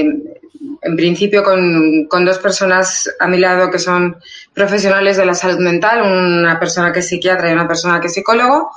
en 0.82 0.96
principio 0.96 1.44
con, 1.44 2.26
dos 2.26 2.40
personas 2.40 3.14
a 3.20 3.28
mi 3.28 3.38
lado 3.38 3.70
que 3.70 3.78
son 3.78 4.18
profesionales 4.56 5.18
de 5.18 5.28
la 5.28 5.36
salud 5.36 5.60
mental, 5.60 6.02
una 6.02 6.60
persona 6.60 6.92
que 6.92 7.02
es 7.02 7.08
psiquiatra 7.08 7.52
y 7.52 7.54
una 7.54 7.68
persona 7.68 8.02
que 8.02 8.08
es 8.08 8.16
psicólogo. 8.16 8.72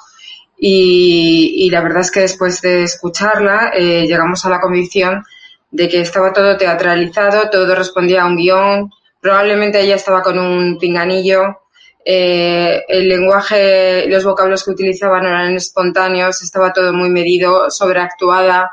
Y, 0.58 1.54
y 1.56 1.70
la 1.70 1.80
verdad 1.80 2.02
es 2.02 2.10
que 2.10 2.20
después 2.20 2.60
de 2.60 2.82
escucharla 2.82 3.72
eh, 3.74 4.04
llegamos 4.06 4.44
a 4.44 4.50
la 4.50 4.60
convicción 4.60 5.24
de 5.70 5.88
que 5.88 6.02
estaba 6.02 6.34
todo 6.34 6.58
teatralizado, 6.58 7.48
todo 7.48 7.74
respondía 7.74 8.24
a 8.24 8.26
un 8.26 8.36
guion, 8.36 8.90
probablemente 9.22 9.80
ella 9.80 9.96
estaba 9.96 10.20
con 10.20 10.38
un 10.38 10.76
pinganillo, 10.78 11.62
eh, 12.04 12.84
el 12.88 13.08
lenguaje, 13.08 14.06
los 14.08 14.24
vocablos 14.24 14.64
que 14.64 14.70
utilizaba 14.70 15.20
no 15.20 15.28
eran 15.28 15.56
espontáneos, 15.56 16.42
estaba 16.42 16.72
todo 16.72 16.92
muy 16.92 17.10
medido, 17.10 17.70
sobreactuada 17.70 18.70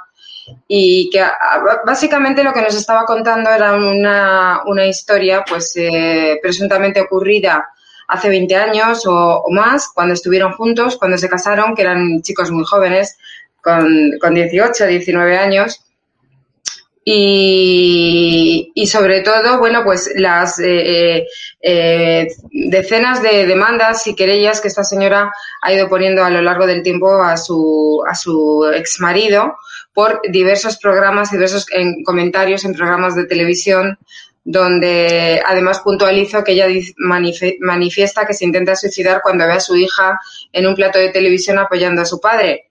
y 0.67 1.09
que 1.09 1.23
básicamente 1.85 2.43
lo 2.43 2.51
que 2.51 2.61
nos 2.61 2.75
estaba 2.75 3.05
contando 3.05 3.49
era 3.49 3.73
una, 3.73 4.61
una 4.65 4.85
historia 4.85 5.43
pues 5.47 5.73
eh, 5.75 6.39
presuntamente 6.41 7.01
ocurrida 7.01 7.69
hace 8.07 8.27
20 8.27 8.55
años 8.55 9.05
o, 9.05 9.41
o, 9.43 9.51
más, 9.51 9.87
cuando 9.93 10.13
estuvieron 10.13 10.53
juntos, 10.53 10.97
cuando 10.97 11.17
se 11.17 11.29
casaron, 11.29 11.73
que 11.75 11.83
eran 11.83 12.21
chicos 12.21 12.51
muy 12.51 12.65
jóvenes, 12.65 13.17
con, 13.61 14.17
con 14.19 14.33
18, 14.33 14.87
19 14.87 15.37
años. 15.37 15.81
Y, 17.03 18.71
y, 18.75 18.87
sobre 18.87 19.21
todo, 19.21 19.57
bueno, 19.57 19.83
pues 19.83 20.11
las 20.15 20.59
eh, 20.59 21.25
eh, 21.61 22.27
decenas 22.51 23.23
de 23.23 23.47
demandas 23.47 24.05
y 24.05 24.15
querellas 24.15 24.61
que 24.61 24.67
esta 24.67 24.83
señora 24.83 25.31
ha 25.63 25.73
ido 25.73 25.89
poniendo 25.89 26.23
a 26.23 26.29
lo 26.29 26.41
largo 26.43 26.67
del 26.67 26.83
tiempo 26.83 27.21
a 27.23 27.37
su, 27.37 28.03
a 28.07 28.13
su 28.13 28.71
ex 28.75 28.99
marido 28.99 29.55
por 29.93 30.21
diversos 30.29 30.77
programas, 30.77 31.31
diversos 31.31 31.65
en 31.71 32.03
comentarios 32.03 32.65
en 32.65 32.73
programas 32.73 33.15
de 33.15 33.25
televisión, 33.25 33.97
donde 34.43 35.41
además 35.45 35.79
puntualizo 35.79 36.43
que 36.43 36.53
ella 36.53 36.67
manifiesta 36.97 38.25
que 38.25 38.33
se 38.33 38.45
intenta 38.45 38.75
suicidar 38.75 39.21
cuando 39.21 39.45
ve 39.45 39.53
a 39.53 39.59
su 39.59 39.75
hija 39.75 40.19
en 40.51 40.67
un 40.67 40.75
plato 40.75 40.99
de 40.99 41.09
televisión 41.09 41.59
apoyando 41.59 42.01
a 42.01 42.05
su 42.05 42.19
padre. 42.19 42.70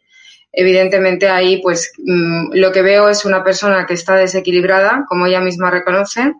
Evidentemente 0.52 1.28
ahí 1.28 1.60
pues 1.62 1.92
mm, 1.98 2.52
lo 2.54 2.72
que 2.72 2.82
veo 2.82 3.08
es 3.08 3.24
una 3.24 3.44
persona 3.44 3.86
que 3.86 3.94
está 3.94 4.16
desequilibrada, 4.16 5.04
como 5.08 5.26
ella 5.26 5.40
misma 5.40 5.70
reconoce, 5.70 6.32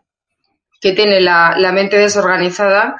que 0.81 0.93
tiene 0.93 1.21
la, 1.21 1.55
mente 1.73 1.99
desorganizada 1.99 2.97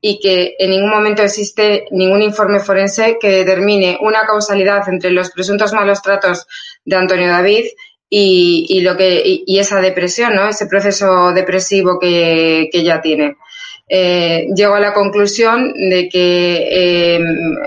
y 0.00 0.20
que 0.20 0.54
en 0.58 0.70
ningún 0.70 0.90
momento 0.90 1.22
existe 1.22 1.86
ningún 1.90 2.22
informe 2.22 2.60
forense 2.60 3.18
que 3.20 3.30
determine 3.30 3.98
una 4.00 4.26
causalidad 4.26 4.88
entre 4.88 5.10
los 5.10 5.30
presuntos 5.30 5.72
malos 5.72 6.02
tratos 6.02 6.46
de 6.84 6.96
Antonio 6.96 7.28
David 7.28 7.64
y, 8.08 8.80
lo 8.82 8.96
que, 8.96 9.22
y, 9.24 9.58
esa 9.58 9.80
depresión, 9.80 10.36
¿no? 10.36 10.48
Ese 10.48 10.66
proceso 10.66 11.32
depresivo 11.32 11.98
que, 11.98 12.68
que 12.70 12.78
ella 12.78 13.00
tiene. 13.00 13.36
Eh, 13.86 14.46
llego 14.54 14.74
a 14.74 14.80
la 14.80 14.94
conclusión 14.94 15.74
de 15.74 16.08
que 16.08 16.56
eh, 16.70 17.20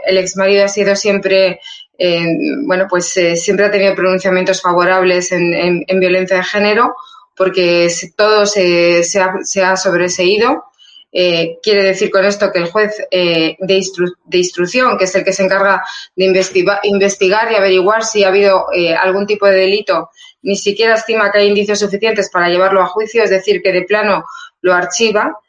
el 0.05 0.17
ex 0.17 0.35
marido 0.35 0.65
ha 0.65 0.67
sido 0.67 0.95
siempre, 0.95 1.59
eh, 1.97 2.25
bueno, 2.65 2.85
pues 2.89 3.15
eh, 3.17 3.35
siempre 3.35 3.65
ha 3.65 3.71
tenido 3.71 3.95
pronunciamientos 3.95 4.61
favorables 4.61 5.31
en, 5.31 5.53
en, 5.53 5.83
en 5.87 5.99
violencia 5.99 6.37
de 6.37 6.43
género, 6.43 6.95
porque 7.35 7.89
todo 8.15 8.45
se, 8.45 9.03
se, 9.03 9.19
ha, 9.19 9.33
se 9.43 9.63
ha 9.63 9.75
sobreseído. 9.75 10.65
Eh, 11.11 11.57
quiere 11.63 11.83
decir 11.83 12.11
con 12.11 12.25
esto 12.25 12.51
que 12.51 12.59
el 12.59 12.69
juez 12.69 12.93
eh, 13.09 13.55
de, 13.59 13.85
de 14.25 14.37
instrucción, 14.37 14.97
que 14.97 15.05
es 15.05 15.15
el 15.15 15.23
que 15.23 15.33
se 15.33 15.43
encarga 15.43 15.81
de 16.15 16.25
investiga- 16.25 16.79
investigar 16.83 17.51
y 17.51 17.55
averiguar 17.55 18.03
si 18.03 18.23
ha 18.23 18.27
habido 18.27 18.65
algún 18.99 19.25
tipo 19.25 19.47
de 19.47 19.55
delito, 19.55 20.09
ni 20.41 20.55
siquiera 20.55 20.95
estima 20.95 21.31
que 21.31 21.39
hay 21.39 21.47
indicios 21.47 21.79
suficientes 21.79 22.29
para 22.29 22.49
llevarlo 22.49 22.81
a 22.81 22.87
juicio, 22.87 23.23
es 23.23 23.29
decir, 23.29 23.61
que 23.61 23.71
de 23.71 23.83
plano 23.83 24.23
lo 24.61 24.73
archiva. 24.73 25.39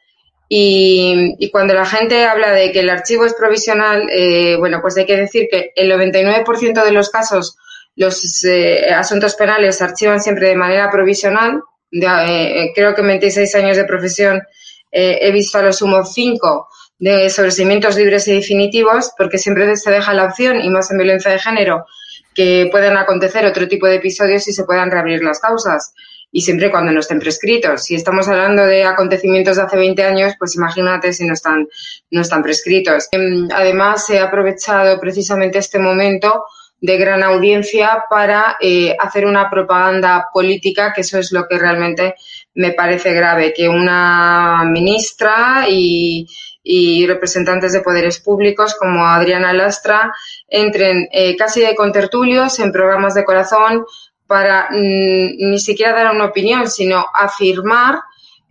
Y, 0.51 1.49
cuando 1.51 1.75
la 1.75 1.85
gente 1.85 2.25
habla 2.25 2.51
de 2.51 2.71
que 2.71 2.79
el 2.79 2.89
archivo 2.89 3.23
es 3.23 3.35
provisional, 3.35 4.09
eh, 4.09 4.57
bueno, 4.57 4.79
pues 4.81 4.97
hay 4.97 5.05
que 5.05 5.15
decir 5.15 5.47
que 5.49 5.71
el 5.75 5.91
99% 5.91 6.83
de 6.83 6.91
los 6.91 7.09
casos 7.09 7.55
los 7.99 8.45
eh, 8.45 8.93
asuntos 8.93 9.35
penales 9.35 9.77
se 9.77 9.83
archivan 9.83 10.21
siempre 10.21 10.47
de 10.47 10.55
manera 10.55 10.89
provisional. 10.89 11.61
Eh, 11.91 12.71
creo 12.73 12.95
que 12.95 13.01
en 13.01 13.07
26 13.07 13.55
años 13.55 13.75
de 13.75 13.83
profesión 13.83 14.41
eh, 14.89 15.19
he 15.21 15.31
visto 15.31 15.57
a 15.57 15.63
lo 15.63 15.73
sumo 15.73 16.05
cinco 16.05 16.69
de 16.97 17.29
sobreseimientos 17.29 17.97
libres 17.97 18.25
y 18.29 18.35
definitivos, 18.35 19.11
porque 19.17 19.37
siempre 19.37 19.75
se 19.75 19.91
deja 19.91 20.13
la 20.13 20.25
opción, 20.25 20.61
y 20.61 20.69
más 20.69 20.89
en 20.91 20.97
violencia 20.97 21.31
de 21.31 21.39
género, 21.39 21.85
que 22.33 22.69
puedan 22.71 22.95
acontecer 22.95 23.45
otro 23.45 23.67
tipo 23.67 23.85
de 23.85 23.95
episodios 23.95 24.47
y 24.47 24.53
se 24.53 24.63
puedan 24.63 24.89
reabrir 24.89 25.21
las 25.21 25.39
causas. 25.39 25.93
Y 26.31 26.41
siempre 26.41 26.69
cuando 26.69 26.91
no 26.91 26.99
estén 26.99 27.19
prescritos. 27.19 27.83
Si 27.83 27.95
estamos 27.95 28.27
hablando 28.27 28.65
de 28.65 28.83
acontecimientos 28.83 29.57
de 29.57 29.63
hace 29.63 29.77
20 29.77 30.03
años, 30.03 30.33
pues 30.37 30.55
imagínate 30.55 31.11
si 31.11 31.25
no 31.25 31.33
están, 31.33 31.67
no 32.11 32.21
están 32.21 32.43
prescritos. 32.43 33.07
Em, 33.11 33.47
Además, 33.51 34.09
he 34.09 34.19
aprovechado 34.19 34.99
precisamente 34.99 35.57
este 35.57 35.79
momento 35.79 36.45
de 36.81 36.97
gran 36.97 37.23
audiencia 37.23 38.05
para 38.09 38.57
eh, 38.61 38.95
hacer 38.99 39.25
una 39.25 39.49
propaganda 39.49 40.29
política, 40.33 40.93
que 40.93 41.01
eso 41.01 41.17
es 41.19 41.31
lo 41.31 41.47
que 41.47 41.57
realmente 41.57 42.15
me 42.53 42.71
parece 42.71 43.13
grave, 43.13 43.53
que 43.53 43.67
una 43.67 44.63
ministra 44.65 45.65
y, 45.67 46.25
y 46.63 47.07
representantes 47.07 47.73
de 47.73 47.81
poderes 47.81 48.19
públicos 48.19 48.75
como 48.75 49.05
Adriana 49.05 49.53
Lastra 49.53 50.13
entren 50.47 51.07
eh, 51.11 51.35
casi 51.35 51.61
de 51.61 51.75
contertulios 51.75 52.59
en 52.59 52.71
programas 52.71 53.13
de 53.13 53.25
corazón 53.25 53.85
para 54.29 54.67
mm, 54.69 55.49
ni 55.49 55.59
siquiera 55.59 55.91
dar 55.91 56.15
una 56.15 56.25
opinión, 56.25 56.69
sino 56.69 57.03
afirmar, 57.11 57.99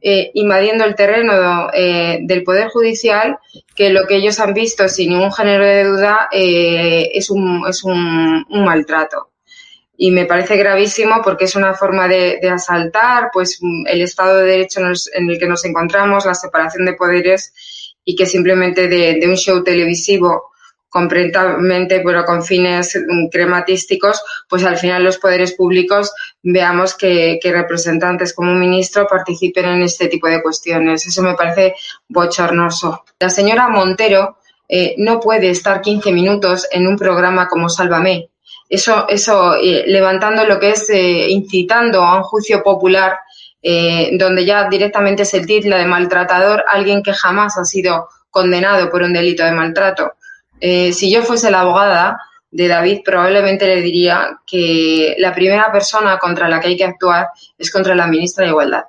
eh, 0.01 0.33
invadiendo 0.35 0.85
el 0.85 0.97
terreno 0.97 1.71
eh, 1.73 2.19
del 2.23 2.43
Poder 2.43 2.69
Judicial, 2.69 3.39
que 3.77 3.91
lo 3.91 4.05
que 4.05 4.17
ellos 4.17 4.41
han 4.41 4.55
visto 4.55 4.89
sin 4.89 5.11
ningún 5.11 5.33
género 5.33 5.65
de 5.65 5.85
duda 5.85 6.29
eh, 6.33 7.11
es, 7.15 7.31
un, 7.31 7.65
es 7.69 7.85
un, 7.85 8.45
maltrato. 8.51 9.31
Y 9.97 10.11
me 10.11 10.27
parece 10.27 10.57
gravísimo 10.57 11.21
porque 11.23 11.45
es 11.45 11.55
una 11.55 11.75
forma 11.75 12.09
de, 12.09 12.41
asaltar 12.53 13.31
pues 13.33 13.61
el 13.87 14.03
Estado 14.03 14.39
de 14.39 14.51
Derecho 14.51 14.81
en 14.81 15.31
el, 15.31 15.39
que 15.39 15.47
nos 15.47 15.65
encontramos, 15.65 16.27
la 16.27 16.35
separación 16.35 16.87
de 16.87 16.95
poderes 16.95 17.53
y 18.05 18.17
que 18.17 18.27
simplemente 18.27 18.89
de 18.89 19.29
un 19.29 19.37
show 19.37 19.63
televisivo 19.63 20.51
completamente 20.89 22.01
pero 22.01 22.25
con 22.25 22.43
fines 22.43 22.97
mm, 22.97 23.29
crematísticos, 23.29 24.23
pues 24.49 24.65
al 24.65 24.79
final 24.79 25.05
los 25.05 25.19
poderes 25.19 25.55
públicos 25.55 26.13
veamos 26.43 26.95
que, 26.95 27.39
representantes 27.43 28.35
como 28.35 28.53
un 28.53 28.61
ministro 28.61 29.07
participen 29.07 29.67
en 29.67 29.83
este 29.83 30.09
tipo 30.09 30.29
de 30.29 30.43
cuestiones. 30.43 31.07
Eso 31.07 31.23
me 31.23 31.35
parece 31.35 31.75
bochornoso. 32.09 33.05
La 33.19 33.31
señora 33.31 33.69
Montero 33.69 34.39
eh, 34.69 34.95
no 34.99 35.21
puede 35.21 35.51
estar 35.51 35.81
15 35.81 36.13
minutos 36.13 36.67
en 36.71 36.87
un 36.87 36.97
programa 36.97 37.49
como 37.49 37.69
Sálvame. 37.69 38.31
Eso, 38.69 39.09
eso 39.09 39.55
eh, 39.55 39.85
levantando 39.87 40.45
lo 40.45 40.59
que 40.59 40.71
es 40.71 40.91
eh, 40.91 41.31
incitando 41.31 42.03
a 42.03 42.17
un 42.17 42.23
juicio 42.23 42.63
popular 42.63 43.19
donde 43.61 44.47
ya 44.47 44.69
directamente 44.69 45.25
se 45.25 45.45
titla 45.45 45.79
de 45.79 45.85
maltratador 45.85 46.65
a 46.67 46.75
alguien 46.75 47.03
que 47.03 47.13
jamás 47.13 47.59
ha 47.59 47.65
sido 47.65 48.09
condenado 48.31 48.89
por 48.89 49.03
un 49.03 49.13
delito 49.13 49.45
de 49.45 49.51
maltrato. 49.51 50.13
Eh, 50.61 50.93
si 50.93 51.11
yo 51.11 51.23
fuese 51.23 51.51
la 51.51 51.61
abogada 51.61 52.19
de 52.51 52.69
David, 52.69 53.01
probablemente 53.05 53.67
le 53.67 53.83
diría 53.83 54.39
que 54.47 55.15
la 55.19 55.35
primera 55.35 55.71
persona 55.71 56.19
contra 56.19 56.49
la 56.49 56.61
que 56.61 56.69
hay 56.69 56.77
que 56.77 56.85
actuar 56.85 57.29
es 57.57 57.71
contra 57.71 57.95
la 57.95 58.07
ministra 58.07 58.45
de 58.45 58.51
Igualdad. 58.51 58.85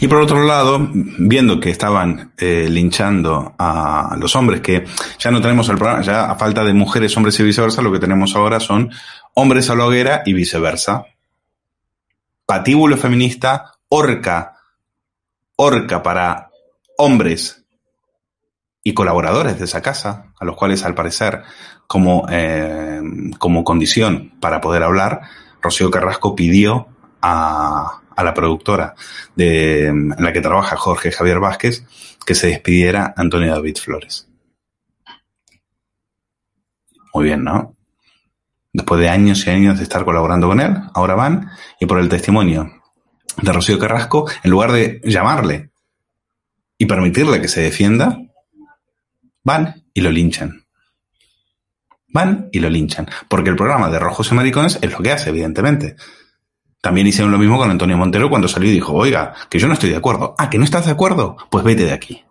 Y 0.00 0.08
por 0.08 0.20
otro 0.20 0.44
lado, 0.44 0.78
viendo 0.92 1.60
que 1.60 1.70
estaban 1.70 2.32
eh, 2.38 2.66
linchando 2.68 3.54
a 3.58 4.16
los 4.18 4.34
hombres, 4.36 4.60
que 4.60 4.84
ya 5.18 5.30
no 5.30 5.40
tenemos 5.40 5.68
el 5.68 5.76
programa, 5.76 6.02
ya 6.02 6.30
a 6.30 6.36
falta 6.36 6.64
de 6.64 6.74
mujeres, 6.74 7.16
hombres 7.16 7.38
y 7.40 7.42
viceversa, 7.42 7.82
lo 7.82 7.92
que 7.92 7.98
tenemos 7.98 8.34
ahora 8.34 8.60
son 8.60 8.90
hombres 9.34 9.70
a 9.70 9.74
la 9.74 9.86
hoguera 9.86 10.22
y 10.26 10.32
viceversa. 10.32 11.06
Patíbulo 12.46 12.96
feminista, 12.96 13.72
orca, 13.88 14.56
orca 15.56 16.02
para 16.02 16.50
hombres 16.98 17.63
y 18.84 18.94
colaboradores 18.94 19.58
de 19.58 19.64
esa 19.64 19.82
casa, 19.82 20.32
a 20.38 20.44
los 20.44 20.56
cuales 20.56 20.84
al 20.84 20.94
parecer 20.94 21.42
como, 21.86 22.26
eh, 22.30 23.00
como 23.38 23.64
condición 23.64 24.34
para 24.40 24.60
poder 24.60 24.82
hablar, 24.82 25.22
Rocío 25.62 25.90
Carrasco 25.90 26.36
pidió 26.36 26.86
a, 27.22 28.02
a 28.14 28.22
la 28.22 28.34
productora 28.34 28.94
de, 29.34 29.86
en 29.86 30.14
la 30.18 30.32
que 30.32 30.42
trabaja 30.42 30.76
Jorge 30.76 31.10
Javier 31.10 31.40
Vázquez 31.40 31.84
que 32.24 32.34
se 32.34 32.48
despidiera 32.48 33.14
Antonio 33.16 33.52
David 33.52 33.78
Flores. 33.78 34.28
Muy 37.14 37.24
bien, 37.24 37.44
¿no? 37.44 37.74
Después 38.72 39.00
de 39.00 39.08
años 39.08 39.46
y 39.46 39.50
años 39.50 39.78
de 39.78 39.84
estar 39.84 40.04
colaborando 40.04 40.48
con 40.48 40.60
él, 40.60 40.76
ahora 40.94 41.14
van 41.14 41.50
y 41.78 41.86
por 41.86 42.00
el 42.00 42.08
testimonio 42.08 42.70
de 43.40 43.52
Rocío 43.52 43.78
Carrasco, 43.78 44.28
en 44.42 44.50
lugar 44.50 44.72
de 44.72 45.00
llamarle 45.04 45.70
y 46.76 46.86
permitirle 46.86 47.40
que 47.40 47.48
se 47.48 47.62
defienda, 47.62 48.18
van 49.44 49.84
y 49.92 50.00
lo 50.00 50.10
linchan. 50.10 50.64
Van 52.08 52.48
y 52.52 52.60
lo 52.60 52.68
linchan. 52.68 53.08
Porque 53.28 53.50
el 53.50 53.56
programa 53.56 53.90
de 53.90 53.98
Rojos 53.98 54.30
y 54.32 54.34
Maricones 54.34 54.78
es 54.80 54.90
lo 54.92 54.98
que 54.98 55.12
hace, 55.12 55.30
evidentemente. 55.30 55.96
También 56.80 57.06
hicieron 57.06 57.32
lo 57.32 57.38
mismo 57.38 57.58
con 57.58 57.70
Antonio 57.70 57.96
Montero 57.96 58.28
cuando 58.28 58.48
salió 58.48 58.68
y 58.70 58.74
dijo, 58.74 58.92
oiga, 58.92 59.34
que 59.48 59.58
yo 59.58 59.68
no 59.68 59.74
estoy 59.74 59.90
de 59.90 59.96
acuerdo. 59.96 60.34
Ah, 60.38 60.50
que 60.50 60.58
no 60.58 60.64
estás 60.64 60.86
de 60.86 60.92
acuerdo. 60.92 61.36
Pues 61.50 61.64
vete 61.64 61.84
de 61.84 61.92
aquí. 61.92 62.24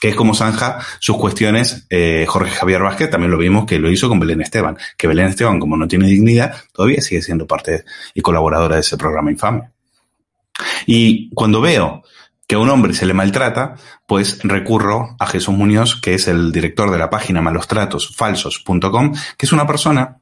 Que 0.00 0.10
es 0.10 0.14
como 0.14 0.34
zanja 0.34 0.78
sus 1.00 1.16
cuestiones 1.16 1.86
eh, 1.90 2.24
Jorge 2.28 2.52
Javier 2.52 2.82
Vázquez, 2.82 3.10
también 3.10 3.32
lo 3.32 3.38
vimos 3.38 3.66
que 3.66 3.80
lo 3.80 3.90
hizo 3.90 4.08
con 4.08 4.20
Belén 4.20 4.40
Esteban. 4.40 4.76
Que 4.96 5.08
Belén 5.08 5.26
Esteban, 5.26 5.58
como 5.58 5.76
no 5.76 5.88
tiene 5.88 6.06
dignidad, 6.06 6.54
todavía 6.72 7.00
sigue 7.00 7.20
siendo 7.22 7.46
parte 7.46 7.84
y 8.14 8.20
colaboradora 8.20 8.76
de 8.76 8.82
ese 8.82 8.96
programa 8.96 9.30
infame. 9.30 9.70
Y 10.86 11.30
cuando 11.30 11.60
veo 11.60 12.04
que 12.48 12.54
a 12.54 12.58
un 12.58 12.70
hombre 12.70 12.94
se 12.94 13.04
le 13.04 13.12
maltrata, 13.12 13.76
pues 14.06 14.40
recurro 14.42 15.14
a 15.20 15.26
Jesús 15.26 15.54
Muñoz, 15.54 16.00
que 16.00 16.14
es 16.14 16.28
el 16.28 16.50
director 16.50 16.90
de 16.90 16.98
la 16.98 17.10
página 17.10 17.42
malostratosfalsos.com, 17.42 19.14
que 19.36 19.46
es 19.46 19.52
una 19.52 19.66
persona, 19.66 20.16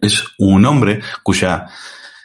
es 0.00 0.24
un 0.38 0.64
hombre 0.64 1.00
cuya 1.24 1.66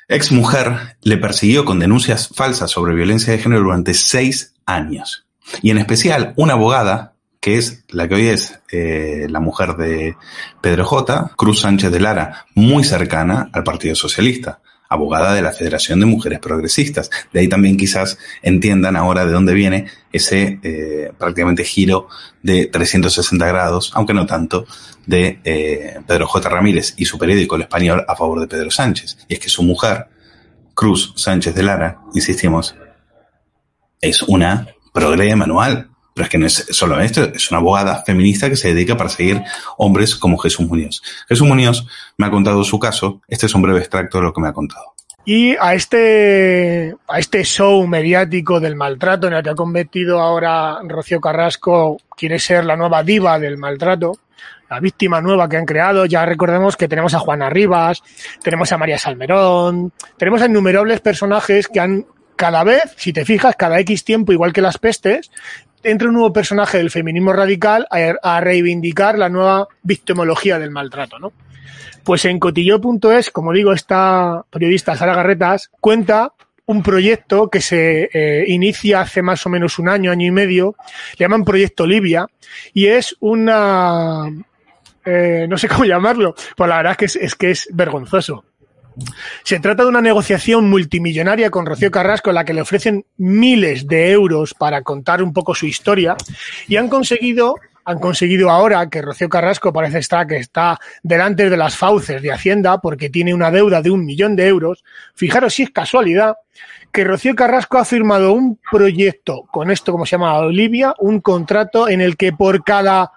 ex 0.07 0.31
mujer 0.31 0.97
le 1.01 1.17
persiguió 1.17 1.65
con 1.65 1.79
denuncias 1.79 2.29
falsas 2.29 2.69
sobre 2.69 2.93
violencia 2.93 3.33
de 3.33 3.39
género 3.39 3.63
durante 3.63 3.95
seis 3.95 4.53
años. 4.67 5.25
Y 5.63 5.71
en 5.71 5.79
especial 5.79 6.33
una 6.35 6.53
abogada, 6.53 7.15
que 7.41 7.57
es 7.57 7.85
la 7.89 8.07
que 8.07 8.15
hoy 8.15 8.27
es 8.27 8.59
eh, 8.71 9.25
la 9.29 9.39
mujer 9.39 9.77
de 9.77 10.15
Pedro 10.61 10.85
J., 10.85 11.31
Cruz 11.35 11.61
Sánchez 11.61 11.91
de 11.91 11.99
Lara, 11.99 12.45
muy 12.53 12.83
cercana 12.83 13.49
al 13.51 13.63
Partido 13.63 13.95
Socialista 13.95 14.61
abogada 14.93 15.33
de 15.33 15.41
la 15.41 15.51
Federación 15.51 15.99
de 15.99 16.05
Mujeres 16.05 16.39
Progresistas. 16.39 17.09
De 17.31 17.39
ahí 17.39 17.47
también 17.47 17.77
quizás 17.77 18.17
entiendan 18.41 18.95
ahora 18.95 19.25
de 19.25 19.31
dónde 19.31 19.53
viene 19.53 19.87
ese 20.11 20.59
eh, 20.63 21.11
prácticamente 21.17 21.63
giro 21.63 22.07
de 22.41 22.67
360 22.67 23.45
grados, 23.47 23.91
aunque 23.95 24.13
no 24.13 24.25
tanto, 24.25 24.65
de 25.05 25.39
eh, 25.43 25.99
Pedro 26.07 26.27
J. 26.27 26.49
Ramírez 26.49 26.93
y 26.97 27.05
su 27.05 27.17
periódico 27.17 27.55
El 27.55 27.63
Español 27.63 28.05
a 28.07 28.15
favor 28.15 28.39
de 28.39 28.47
Pedro 28.47 28.69
Sánchez. 28.71 29.17
Y 29.27 29.33
es 29.33 29.39
que 29.39 29.49
su 29.49 29.63
mujer, 29.63 30.07
Cruz 30.75 31.13
Sánchez 31.15 31.55
de 31.55 31.63
Lara, 31.63 31.99
insistimos, 32.13 32.75
es 33.99 34.21
una 34.21 34.67
progre 34.93 35.35
manual. 35.35 35.89
Pero 36.13 36.25
es 36.25 36.29
que 36.29 36.37
no 36.37 36.45
es 36.45 36.67
solo 36.69 36.99
esto, 36.99 37.23
es 37.23 37.49
una 37.51 37.59
abogada 37.59 38.03
feminista 38.03 38.49
que 38.49 38.55
se 38.55 38.73
dedica 38.73 38.93
a 38.93 38.97
perseguir 38.97 39.41
hombres 39.77 40.15
como 40.15 40.37
Jesús 40.37 40.67
Muñoz. 40.67 41.01
Jesús 41.27 41.47
Muñoz 41.47 41.87
me 42.17 42.27
ha 42.27 42.31
contado 42.31 42.63
su 42.63 42.79
caso, 42.79 43.21
este 43.27 43.47
es 43.47 43.55
un 43.55 43.61
breve 43.61 43.79
extracto 43.79 44.19
de 44.19 44.25
lo 44.25 44.33
que 44.33 44.41
me 44.41 44.47
ha 44.47 44.53
contado. 44.53 44.93
Y 45.25 45.55
a 45.55 45.73
este, 45.73 46.93
a 47.07 47.17
este 47.17 47.43
show 47.45 47.87
mediático 47.87 48.59
del 48.59 48.75
maltrato 48.75 49.27
en 49.27 49.33
el 49.33 49.43
que 49.43 49.51
ha 49.51 49.55
convertido 49.55 50.19
ahora 50.19 50.79
Rocío 50.83 51.21
Carrasco, 51.21 51.97
quiere 52.17 52.39
ser 52.39 52.65
la 52.65 52.75
nueva 52.75 53.03
diva 53.03 53.39
del 53.39 53.57
maltrato, 53.57 54.19
la 54.69 54.81
víctima 54.81 55.21
nueva 55.21 55.47
que 55.47 55.55
han 55.55 55.65
creado. 55.65 56.05
Ya 56.05 56.25
recordemos 56.25 56.75
que 56.75 56.89
tenemos 56.89 57.13
a 57.13 57.19
Juana 57.19 57.49
Rivas, 57.49 58.03
tenemos 58.43 58.71
a 58.73 58.77
María 58.77 58.97
Salmerón, 58.97 59.93
tenemos 60.17 60.41
a 60.41 60.47
innumerables 60.47 60.99
personajes 60.99 61.69
que 61.69 61.79
han 61.79 62.05
cada 62.35 62.63
vez, 62.65 62.83
si 62.97 63.13
te 63.13 63.23
fijas, 63.23 63.55
cada 63.55 63.79
X 63.79 64.03
tiempo, 64.03 64.33
igual 64.33 64.51
que 64.51 64.61
las 64.61 64.77
pestes, 64.77 65.31
entra 65.83 66.07
un 66.07 66.15
nuevo 66.15 66.33
personaje 66.33 66.77
del 66.77 66.91
feminismo 66.91 67.33
radical 67.33 67.87
a, 67.89 68.39
reivindicar 68.41 69.17
la 69.17 69.29
nueva 69.29 69.67
victimología 69.81 70.59
del 70.59 70.71
maltrato, 70.71 71.19
¿no? 71.19 71.33
Pues 72.03 72.25
en 72.25 72.39
cotillo.es, 72.39 73.31
como 73.31 73.53
digo, 73.53 73.71
esta 73.71 74.43
periodista 74.49 74.95
Sara 74.95 75.15
Garretas 75.15 75.69
cuenta 75.79 76.33
un 76.65 76.83
proyecto 76.83 77.49
que 77.49 77.61
se 77.61 78.09
eh, 78.13 78.45
inicia 78.47 79.01
hace 79.01 79.21
más 79.21 79.45
o 79.45 79.49
menos 79.49 79.79
un 79.79 79.89
año, 79.89 80.11
año 80.11 80.27
y 80.27 80.31
medio, 80.31 80.75
le 81.17 81.23
llaman 81.23 81.43
Proyecto 81.43 81.85
Libia, 81.85 82.27
y 82.73 82.87
es 82.87 83.15
una, 83.19 84.29
eh, 85.05 85.45
no 85.49 85.57
sé 85.57 85.67
cómo 85.67 85.85
llamarlo, 85.85 86.35
pues 86.55 86.69
la 86.69 86.77
verdad 86.77 86.97
es 86.99 87.13
que 87.13 87.25
es 87.25 87.35
que 87.35 87.51
es 87.51 87.67
vergonzoso. 87.71 88.45
Se 89.43 89.59
trata 89.59 89.83
de 89.83 89.89
una 89.89 90.01
negociación 90.01 90.69
multimillonaria 90.69 91.49
con 91.49 91.65
Rocío 91.65 91.91
Carrasco 91.91 92.29
en 92.29 92.35
la 92.35 92.45
que 92.45 92.53
le 92.53 92.61
ofrecen 92.61 93.05
miles 93.17 93.87
de 93.87 94.11
euros 94.11 94.53
para 94.53 94.81
contar 94.81 95.21
un 95.23 95.33
poco 95.33 95.55
su 95.55 95.65
historia 95.65 96.15
y 96.67 96.77
han 96.77 96.89
conseguido 96.89 97.55
han 97.85 97.99
conseguido 97.99 98.49
ahora 98.49 98.89
que 98.89 99.01
Rocío 99.01 99.27
Carrasco 99.27 99.73
parece 99.73 99.97
estar 99.99 100.25
que 100.25 100.37
está 100.37 100.79
delante 101.01 101.49
de 101.49 101.57
las 101.57 101.75
fauces 101.75 102.21
de 102.21 102.31
Hacienda 102.31 102.79
porque 102.79 103.09
tiene 103.09 103.33
una 103.33 103.51
deuda 103.51 103.81
de 103.81 103.91
un 103.91 104.05
millón 104.05 104.37
de 104.37 104.47
euros. 104.47 104.83
Fijaros 105.15 105.53
si 105.53 105.63
es 105.63 105.69
casualidad 105.69 106.37
que 106.93 107.03
Rocío 107.03 107.35
Carrasco 107.35 107.79
ha 107.79 107.85
firmado 107.85 108.33
un 108.33 108.59
proyecto 108.71 109.43
con 109.51 109.71
esto, 109.71 109.91
como 109.91 110.05
se 110.05 110.11
llama 110.11 110.37
Olivia, 110.37 110.93
un 110.99 111.19
contrato 111.19 111.89
en 111.89 112.01
el 112.01 112.15
que 112.15 112.31
por 112.31 112.63
cada 112.63 113.11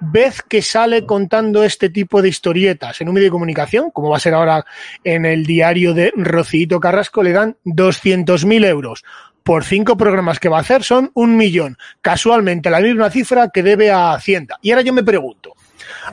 vez 0.00 0.42
que 0.42 0.62
sale 0.62 1.06
contando 1.06 1.64
este 1.64 1.88
tipo 1.88 2.22
de 2.22 2.28
historietas 2.28 3.00
en 3.00 3.08
un 3.08 3.14
medio 3.14 3.26
de 3.26 3.32
comunicación, 3.32 3.90
como 3.90 4.10
va 4.10 4.16
a 4.16 4.20
ser 4.20 4.34
ahora 4.34 4.64
en 5.04 5.24
el 5.24 5.46
diario 5.46 5.94
de 5.94 6.12
Rocito 6.16 6.80
Carrasco, 6.80 7.22
le 7.22 7.32
dan 7.32 7.56
200.000 7.64 8.66
euros 8.66 9.04
por 9.42 9.62
cinco 9.62 9.96
programas 9.96 10.40
que 10.40 10.48
va 10.48 10.58
a 10.58 10.62
hacer 10.62 10.82
son 10.82 11.12
un 11.14 11.36
millón. 11.36 11.78
Casualmente 12.02 12.68
la 12.68 12.80
misma 12.80 13.10
cifra 13.10 13.50
que 13.50 13.62
debe 13.62 13.92
a 13.92 14.12
Hacienda. 14.12 14.58
Y 14.60 14.72
ahora 14.72 14.82
yo 14.82 14.92
me 14.92 15.04
pregunto, 15.04 15.54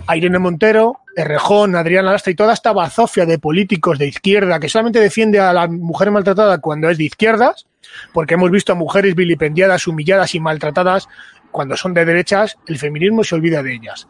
a 0.06 0.16
Irene 0.16 0.38
Montero, 0.38 1.00
Errejón, 1.16 1.76
Adriana 1.76 2.12
Lastra 2.12 2.32
y 2.32 2.36
toda 2.36 2.54
esta 2.54 2.74
bazofia 2.74 3.26
de 3.26 3.40
políticos 3.40 3.98
de 3.98 4.08
izquierda 4.08 4.60
que 4.60 4.70
solamente 4.70 5.00
defiende 5.00 5.40
a 5.40 5.52
la 5.52 5.68
mujer 5.68 6.12
maltratada 6.12 6.60
cuando 6.60 6.90
es 6.92 7.00
de 7.00 7.06
izquierdas, 7.06 7.66
porque 8.14 8.36
hemos 8.36 8.52
visto 8.52 8.72
a 8.72 8.76
mujeres 8.76 9.16
vilipendiadas, 9.16 9.88
humilladas 9.88 10.36
y 10.36 10.40
maltratadas 10.40 11.10
cuando 11.54 11.78
son 11.78 11.94
de 11.94 12.04
derechas, 12.04 12.58
el 12.68 12.78
feminismo 12.78 13.24
se 13.24 13.36
olvida 13.36 13.64
de 13.64 13.76
ellas. 13.76 14.10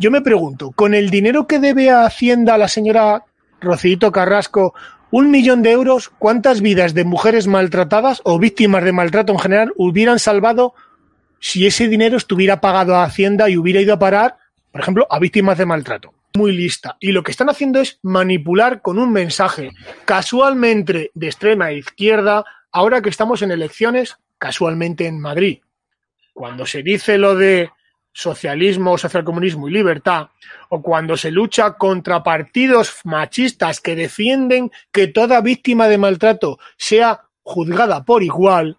Yo 0.00 0.10
me 0.10 0.22
pregunto, 0.22 0.72
¿con 0.72 0.94
el 0.94 1.10
dinero 1.10 1.46
que 1.46 1.60
debe 1.60 1.90
a 1.90 2.04
Hacienda 2.04 2.58
la 2.58 2.66
señora 2.66 3.22
Rocito 3.60 4.10
Carrasco 4.10 4.74
un 5.10 5.30
millón 5.30 5.62
de 5.62 5.72
euros, 5.72 6.10
¿cuántas 6.18 6.60
vidas 6.60 6.92
de 6.92 7.04
mujeres 7.04 7.46
maltratadas 7.46 8.20
o 8.24 8.38
víctimas 8.38 8.84
de 8.84 8.92
maltrato 8.92 9.32
en 9.32 9.38
general 9.38 9.72
hubieran 9.76 10.18
salvado 10.18 10.74
si 11.40 11.66
ese 11.66 11.88
dinero 11.88 12.16
estuviera 12.16 12.60
pagado 12.60 12.94
a 12.94 13.04
Hacienda 13.04 13.48
y 13.48 13.56
hubiera 13.56 13.80
ido 13.80 13.94
a 13.94 13.98
parar, 13.98 14.36
por 14.70 14.82
ejemplo, 14.82 15.06
a 15.08 15.18
víctimas 15.18 15.56
de 15.56 15.66
maltrato? 15.66 16.12
Muy 16.34 16.52
lista. 16.52 16.96
Y 17.00 17.12
lo 17.12 17.22
que 17.22 17.30
están 17.30 17.48
haciendo 17.48 17.80
es 17.80 17.98
manipular 18.02 18.82
con 18.82 18.98
un 18.98 19.10
mensaje 19.12 19.70
casualmente 20.04 21.10
de 21.14 21.26
extrema 21.26 21.72
izquierda, 21.72 22.44
ahora 22.70 23.00
que 23.00 23.08
estamos 23.08 23.40
en 23.40 23.50
elecciones, 23.50 24.18
casualmente 24.38 25.06
en 25.06 25.20
Madrid. 25.20 25.60
Cuando 26.38 26.66
se 26.66 26.84
dice 26.84 27.18
lo 27.18 27.34
de 27.34 27.72
socialismo, 28.12 28.96
socialcomunismo 28.96 29.68
y 29.68 29.72
libertad, 29.72 30.28
o 30.68 30.80
cuando 30.80 31.16
se 31.16 31.32
lucha 31.32 31.72
contra 31.72 32.22
partidos 32.22 33.00
machistas 33.02 33.80
que 33.80 33.96
defienden 33.96 34.70
que 34.92 35.08
toda 35.08 35.40
víctima 35.40 35.88
de 35.88 35.98
maltrato 35.98 36.60
sea 36.76 37.22
juzgada 37.42 38.04
por 38.04 38.22
igual, 38.22 38.78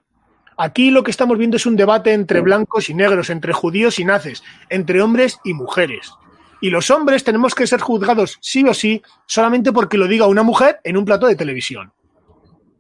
aquí 0.56 0.89
lo 0.89 1.04
que 1.04 1.12
estamos 1.12 1.38
viendo 1.38 1.58
es 1.58 1.65
un 1.65 1.76
debate 1.76 2.13
entre 2.13 2.39
blancos 2.39 2.89
y 2.89 2.93
negros, 2.93 3.30
entre 3.30 3.52
judíos 3.52 4.00
y 4.00 4.06
nazis, 4.06 4.41
entre 4.69 5.02
hombres 5.02 5.38
y 5.43 5.54
mujeres. 5.54 6.13
Y 6.62 6.69
los 6.69 6.89
hombres 6.89 7.26
tenemos 7.26 7.56
que 7.56 7.67
ser 7.67 7.82
juzgados 7.82 8.38
sí 8.39 8.63
o 8.63 8.74
sí 8.74 9.02
solamente 9.26 9.74
porque 9.74 9.98
lo 9.98 10.08
diga 10.08 10.28
una 10.28 10.43
mujer 10.43 10.80
en 10.86 10.95
un 10.95 11.04
plato 11.04 11.28
de 11.28 11.36
televisión. 11.36 11.91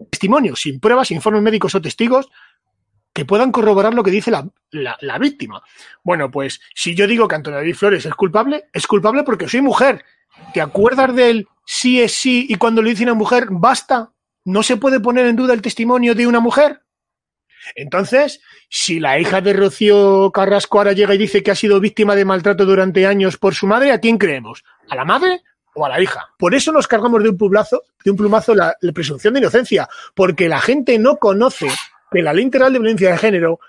Testimonios, 0.09 0.61
sin 0.61 0.79
pruebas, 0.79 1.11
informes 1.11 1.41
médicos 1.41 1.75
o 1.75 1.81
testigos, 1.81 2.29
que 3.13 3.25
puedan 3.25 3.51
corroborar 3.51 3.93
lo 3.93 4.03
que 4.03 4.11
dice 4.11 4.31
la, 4.31 4.47
la, 4.71 5.17
víctima. 5.17 5.61
Bueno, 6.03 6.29
pues 6.31 6.61
si 6.73 6.95
yo 6.95 7.07
digo 7.07 7.27
que 7.27 7.35
Antonio 7.35 7.75
Flores 7.75 8.05
es 8.05 8.13
culpable, 8.13 8.65
es 8.73 8.87
culpable 8.87 9.23
porque 9.23 9.47
soy 9.47 9.61
mujer. 9.61 10.03
¿Te 10.53 10.61
acuerdas 10.61 11.15
del 11.15 11.47
sí 11.65 12.01
es 12.01 12.13
sí 12.13 12.45
y 12.49 12.55
cuando 12.55 12.81
le 12.81 12.91
dice 12.91 13.03
una 13.03 13.13
mujer 13.13 13.47
basta? 13.49 14.11
¿No 14.45 14.63
se 14.63 14.77
puede 14.77 14.99
poner 14.99 15.25
en 15.27 15.35
duda 15.35 15.53
el 15.53 15.61
testimonio 15.61 16.15
de 16.15 16.27
una 16.27 16.39
mujer? 16.39 16.81
Entonces, 17.75 18.41
si 18.69 18.99
la 18.99 19.19
hija 19.19 19.41
de 19.41 19.53
Rocío 19.53 20.31
Carrasco 20.31 20.77
ahora 20.77 20.93
llega 20.93 21.13
y 21.15 21.17
dice 21.17 21.43
que 21.43 21.51
ha 21.51 21.55
sido 21.55 21.79
víctima 21.79 22.15
de 22.15 22.25
maltrato 22.25 22.65
durante 22.65 23.05
años 23.05 23.37
por 23.37 23.53
su 23.53 23.67
madre, 23.67 23.91
¿a 23.91 23.99
quién 23.99 24.17
creemos? 24.17 24.63
¿A 24.89 24.95
la 24.95 25.05
madre 25.05 25.41
o 25.75 25.85
a 25.85 25.89
la 25.89 26.01
hija? 26.01 26.29
Por 26.37 26.55
eso 26.55 26.71
nos 26.71 26.87
cargamos 26.87 27.21
de 27.21 27.29
un 27.29 27.37
plumazo, 27.37 27.83
de 28.03 28.11
un 28.11 28.17
plumazo 28.17 28.55
la, 28.55 28.75
la 28.79 28.91
presunción 28.93 29.33
de 29.33 29.41
inocencia, 29.41 29.87
porque 30.15 30.47
la 30.47 30.61
gente 30.61 30.97
no 30.97 31.17
conoce 31.17 31.67
en 32.11 32.25
la 32.25 32.33
ley 32.33 32.43
integral 32.43 32.73
de 32.73 32.79
violencia 32.79 33.11
de 33.11 33.17
género 33.17 33.59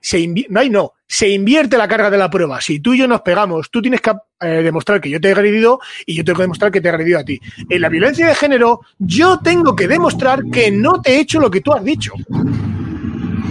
se 0.00 0.26
no, 0.70 0.92
se 1.06 1.28
invierte 1.28 1.76
la 1.76 1.88
carga 1.88 2.10
de 2.10 2.18
la 2.18 2.30
prueba. 2.30 2.60
Si 2.60 2.80
tú 2.80 2.94
y 2.94 2.98
yo 2.98 3.08
nos 3.08 3.22
pegamos, 3.22 3.70
tú 3.70 3.80
tienes 3.80 4.00
que 4.00 4.12
eh, 4.40 4.62
demostrar 4.62 5.00
que 5.00 5.10
yo 5.10 5.20
te 5.20 5.28
he 5.28 5.32
agredido 5.32 5.80
y 6.06 6.14
yo 6.14 6.24
tengo 6.24 6.36
que 6.36 6.42
demostrar 6.42 6.70
que 6.70 6.80
te 6.80 6.88
he 6.88 6.90
agredido 6.90 7.18
a 7.18 7.24
ti. 7.24 7.40
En 7.68 7.80
la 7.80 7.88
violencia 7.88 8.26
de 8.26 8.34
género, 8.34 8.80
yo 8.98 9.38
tengo 9.40 9.74
que 9.74 9.88
demostrar 9.88 10.44
que 10.52 10.70
no 10.70 11.00
te 11.00 11.12
he 11.12 11.20
hecho 11.20 11.40
lo 11.40 11.50
que 11.50 11.60
tú 11.60 11.72
has 11.72 11.84
dicho. 11.84 12.12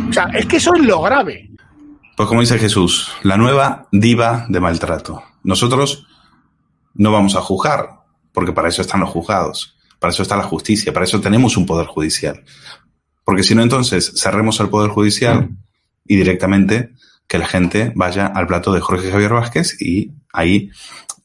O 0.10 0.13
sea, 0.13 0.26
es 0.34 0.46
que 0.46 0.58
eso 0.58 0.74
es 0.76 0.82
lo 0.82 1.02
grave. 1.02 1.50
Pues 2.15 2.30
como 2.30 2.41
dice 2.41 2.60
Jesús, 2.60 3.12
la 3.24 3.38
nueva 3.38 3.88
diva 3.91 4.46
de 4.48 4.60
maltrato. 4.60 5.24
Nosotros 5.43 6.08
no 6.93 7.12
vamos 7.12 7.36
a 7.36 7.41
juzgar, 7.41 7.89
porque 8.32 8.54
para 8.54 8.69
eso 8.69 8.82
están 8.82 9.00
los 9.00 9.10
juzgados, 9.10 9.76
para 10.00 10.12
eso 10.12 10.22
está 10.22 10.38
la 10.38 10.43
justicia, 10.43 10.93
para 10.93 11.06
eso 11.06 11.19
tenemos 11.19 11.58
un 11.58 11.65
poder 11.65 11.88
judicial. 11.88 12.43
Porque 13.23 13.43
si 13.43 13.55
no, 13.55 13.63
entonces 13.63 14.13
cerremos 14.15 14.59
el 14.59 14.69
Poder 14.69 14.91
Judicial 14.91 15.49
y 16.05 16.15
directamente 16.15 16.91
que 17.27 17.38
la 17.38 17.47
gente 17.47 17.91
vaya 17.95 18.27
al 18.27 18.47
plato 18.47 18.73
de 18.73 18.81
Jorge 18.81 19.12
Javier 19.12 19.33
Vázquez 19.33 19.81
y 19.81 20.12
ahí 20.31 20.71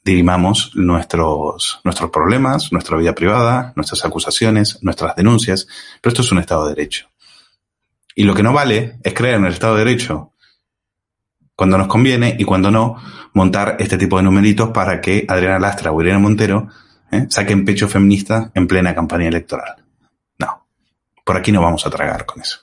dirimamos 0.04 0.72
nuestros, 0.74 1.80
nuestros 1.84 2.10
problemas, 2.10 2.72
nuestra 2.72 2.96
vida 2.96 3.14
privada, 3.14 3.72
nuestras 3.76 4.04
acusaciones, 4.04 4.78
nuestras 4.82 5.16
denuncias. 5.16 5.66
Pero 6.00 6.12
esto 6.12 6.22
es 6.22 6.32
un 6.32 6.38
Estado 6.38 6.64
de 6.64 6.74
Derecho. 6.74 7.08
Y 8.14 8.24
lo 8.24 8.34
que 8.34 8.42
no 8.42 8.52
vale 8.52 8.98
es 9.02 9.14
creer 9.14 9.36
en 9.36 9.44
el 9.44 9.52
Estado 9.52 9.76
de 9.76 9.84
Derecho 9.84 10.32
cuando 11.54 11.76
nos 11.76 11.88
conviene 11.88 12.36
y 12.38 12.44
cuando 12.44 12.70
no, 12.70 12.96
montar 13.32 13.76
este 13.80 13.98
tipo 13.98 14.16
de 14.16 14.22
numeritos 14.22 14.70
para 14.70 15.00
que 15.00 15.26
Adriana 15.28 15.58
Lastra 15.58 15.92
o 15.92 16.00
Irene 16.00 16.18
Montero 16.18 16.68
¿eh? 17.10 17.26
saquen 17.28 17.64
pecho 17.64 17.88
feminista 17.88 18.50
en 18.54 18.66
plena 18.66 18.94
campaña 18.94 19.28
electoral. 19.28 19.87
Por 21.28 21.36
aquí 21.36 21.52
no 21.52 21.60
vamos 21.60 21.84
a 21.84 21.90
tragar 21.90 22.24
con 22.24 22.40
eso. 22.40 22.60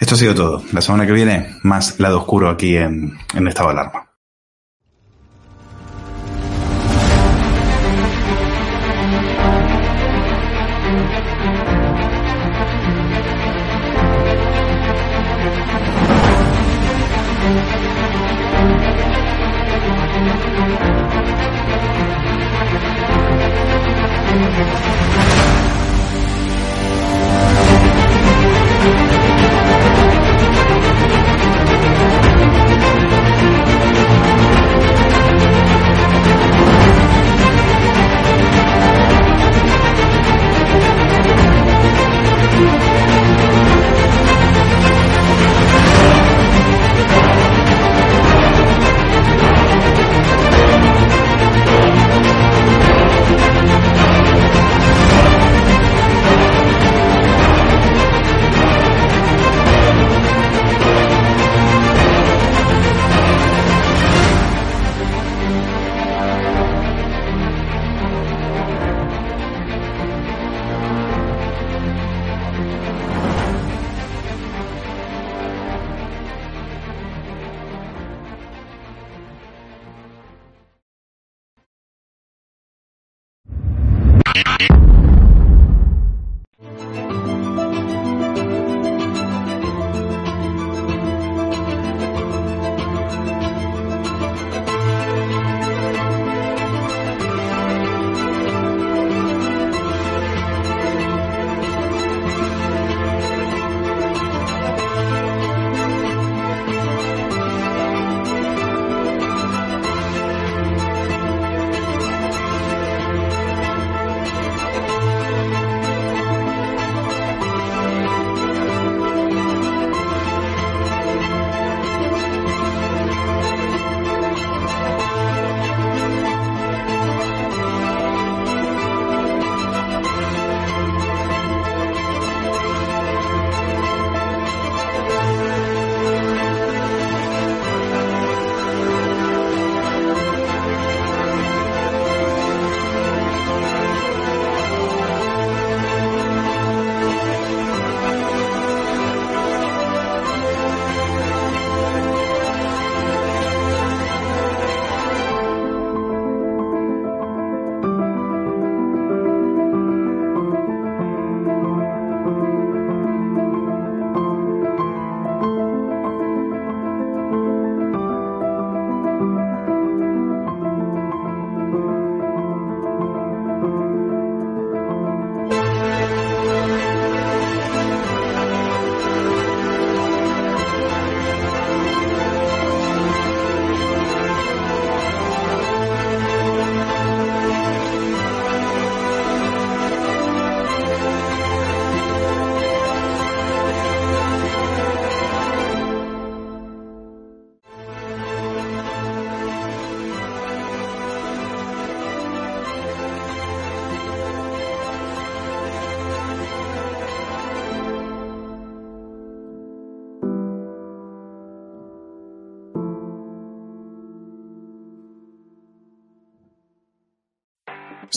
Esto 0.00 0.16
ha 0.16 0.18
sido 0.18 0.34
todo. 0.34 0.64
La 0.72 0.80
semana 0.80 1.06
que 1.06 1.12
viene, 1.12 1.54
más 1.62 2.00
lado 2.00 2.18
oscuro 2.18 2.50
aquí 2.50 2.76
en, 2.76 3.16
estado 3.46 3.68
de 3.68 3.74
alarma. 3.74 4.03